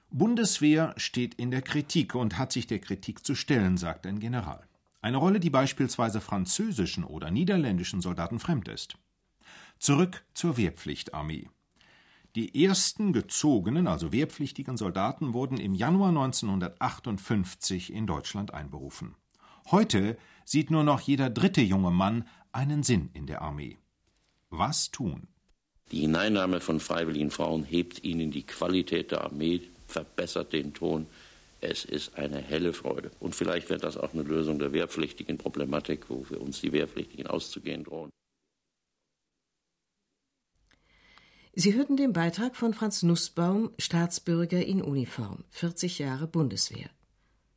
Bundeswehr 0.09 0.93
steht 0.97 1.35
in 1.35 1.51
der 1.51 1.61
Kritik 1.61 2.15
und 2.15 2.37
hat 2.37 2.51
sich 2.51 2.67
der 2.67 2.79
Kritik 2.79 3.25
zu 3.25 3.33
stellen, 3.33 3.77
sagt 3.77 4.05
ein 4.05 4.19
General. 4.19 4.67
Eine 5.01 5.17
Rolle, 5.17 5.39
die 5.39 5.49
beispielsweise 5.49 6.19
französischen 6.19 7.05
oder 7.05 7.31
niederländischen 7.31 8.01
Soldaten 8.01 8.39
fremd 8.39 8.67
ist. 8.67 8.97
Zurück 9.79 10.23
zur 10.33 10.57
Wehrpflichtarmee. 10.57 11.47
Die 12.35 12.63
ersten 12.63 13.11
gezogenen, 13.11 13.87
also 13.87 14.13
wehrpflichtigen 14.13 14.77
Soldaten 14.77 15.33
wurden 15.33 15.57
im 15.57 15.73
Januar 15.73 16.09
1958 16.09 17.91
in 17.91 18.07
Deutschland 18.07 18.53
einberufen. 18.53 19.15
Heute 19.69 20.17
sieht 20.45 20.71
nur 20.71 20.85
noch 20.85 21.01
jeder 21.01 21.29
dritte 21.29 21.61
junge 21.61 21.91
Mann 21.91 22.25
einen 22.53 22.83
Sinn 22.83 23.09
in 23.13 23.27
der 23.27 23.41
Armee. 23.41 23.77
Was 24.49 24.91
tun? 24.91 25.27
Die 25.91 25.99
Hineinnahme 26.01 26.61
von 26.61 26.79
freiwilligen 26.79 27.31
Frauen 27.31 27.65
hebt 27.65 28.05
ihnen 28.05 28.31
die 28.31 28.43
Qualität 28.45 29.11
der 29.11 29.25
Armee, 29.25 29.61
verbessert 29.87 30.53
den 30.53 30.73
Ton. 30.73 31.07
Es 31.59 31.83
ist 31.83 32.17
eine 32.17 32.41
helle 32.41 32.71
Freude. 32.71 33.11
Und 33.19 33.35
vielleicht 33.35 33.69
wird 33.69 33.83
das 33.83 33.97
auch 33.97 34.13
eine 34.13 34.23
Lösung 34.23 34.57
der 34.57 34.71
wehrpflichtigen 34.71 35.37
Problematik, 35.37 36.09
wo 36.09 36.25
wir 36.29 36.41
uns 36.41 36.61
die 36.61 36.71
Wehrpflichtigen 36.71 37.27
auszugehen 37.27 37.83
drohen. 37.83 38.09
Sie 41.53 41.73
hörten 41.73 41.97
den 41.97 42.13
Beitrag 42.13 42.55
von 42.55 42.73
Franz 42.73 43.03
Nussbaum, 43.03 43.71
Staatsbürger 43.77 44.65
in 44.65 44.81
Uniform, 44.81 45.43
40 45.49 45.99
Jahre 45.99 46.27
Bundeswehr. 46.27 46.89